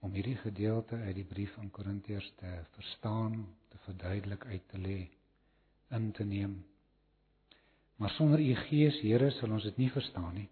[0.05, 3.41] om hierdie gedeelte uit die brief aan Korintiërs te verstaan,
[3.73, 4.99] te verduidelik, uit te lê,
[5.91, 6.59] in te neem.
[7.97, 10.49] Maar sonder u Gees, Here, sal ons dit nie verstaan nie.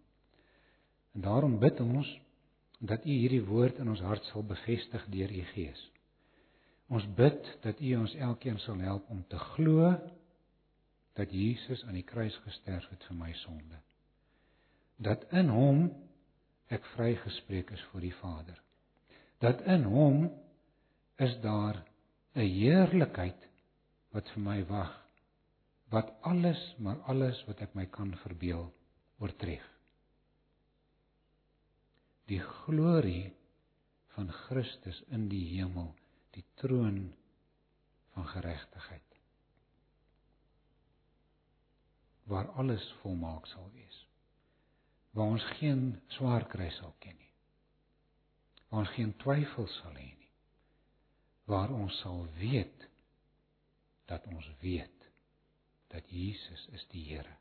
[1.16, 2.10] En daarom bid ons
[2.80, 5.92] dat u hierdie woord in ons hart sal bevestig deur u Gees.
[6.90, 9.94] Ons bid dat u ons elkeen sal help om te glo
[11.16, 13.80] dat Jesus aan die kruis gesterf het vir my sonde.
[14.98, 15.88] Dat in hom
[16.74, 18.62] ek vrygespreek is voor die Vader
[19.44, 20.30] dat in hom
[21.22, 21.84] is daar
[22.36, 23.50] 'n heerlikheid
[24.12, 24.94] wat vir my wag
[25.90, 28.74] wat alles maar alles wat ek my kan verbeel
[29.20, 29.68] oortref
[32.26, 33.34] die glorie
[34.16, 35.94] van Christus in die hemel
[36.36, 37.00] die troon
[38.14, 39.20] van geregtigheid
[42.32, 44.02] waar alles volmaak sal wees
[45.16, 47.26] waar ons geen swaar kry sal ken nie
[48.76, 50.32] waar ons geen twyfel sal hê nie.
[51.48, 52.88] Waar ons sal weet
[54.10, 55.06] dat ons weet
[55.94, 57.38] dat Jesus is die Here.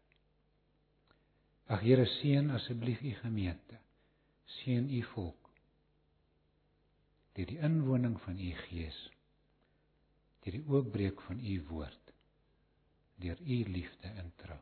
[1.67, 3.81] Ag Here seën asseblief u gemeente.
[4.61, 5.44] Seën u volk.
[7.35, 9.11] Deur die inwoning van u Gees.
[10.45, 12.05] deur die oopbreek van u woord
[13.16, 14.59] deur u liefde en trou.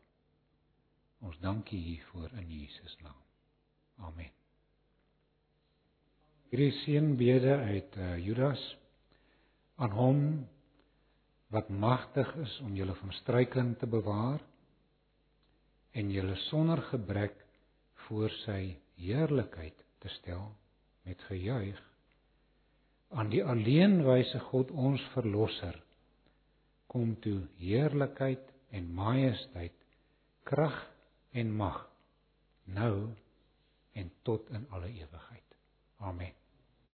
[1.26, 3.18] Ons dankie hiervoor in Jesus naam.
[3.96, 4.30] Amen.
[6.52, 8.62] Hierdie seënbede uit uh, Judas
[9.80, 10.24] aan hom
[11.52, 14.42] wat magtig is om julle van struikeling te bewaar
[15.96, 17.38] en julle sonder gebrek
[18.06, 20.50] voor sy heerlikheid te stel
[21.08, 21.80] met gejuig
[23.12, 25.78] aan die alleenwyse God ons verlosser
[26.92, 29.76] kom toe heerlikheid en majesteit
[30.48, 30.76] krag
[31.32, 31.82] en mag
[32.64, 33.12] nou
[33.92, 35.58] en tot in alle ewigheid.
[36.00, 36.41] Amen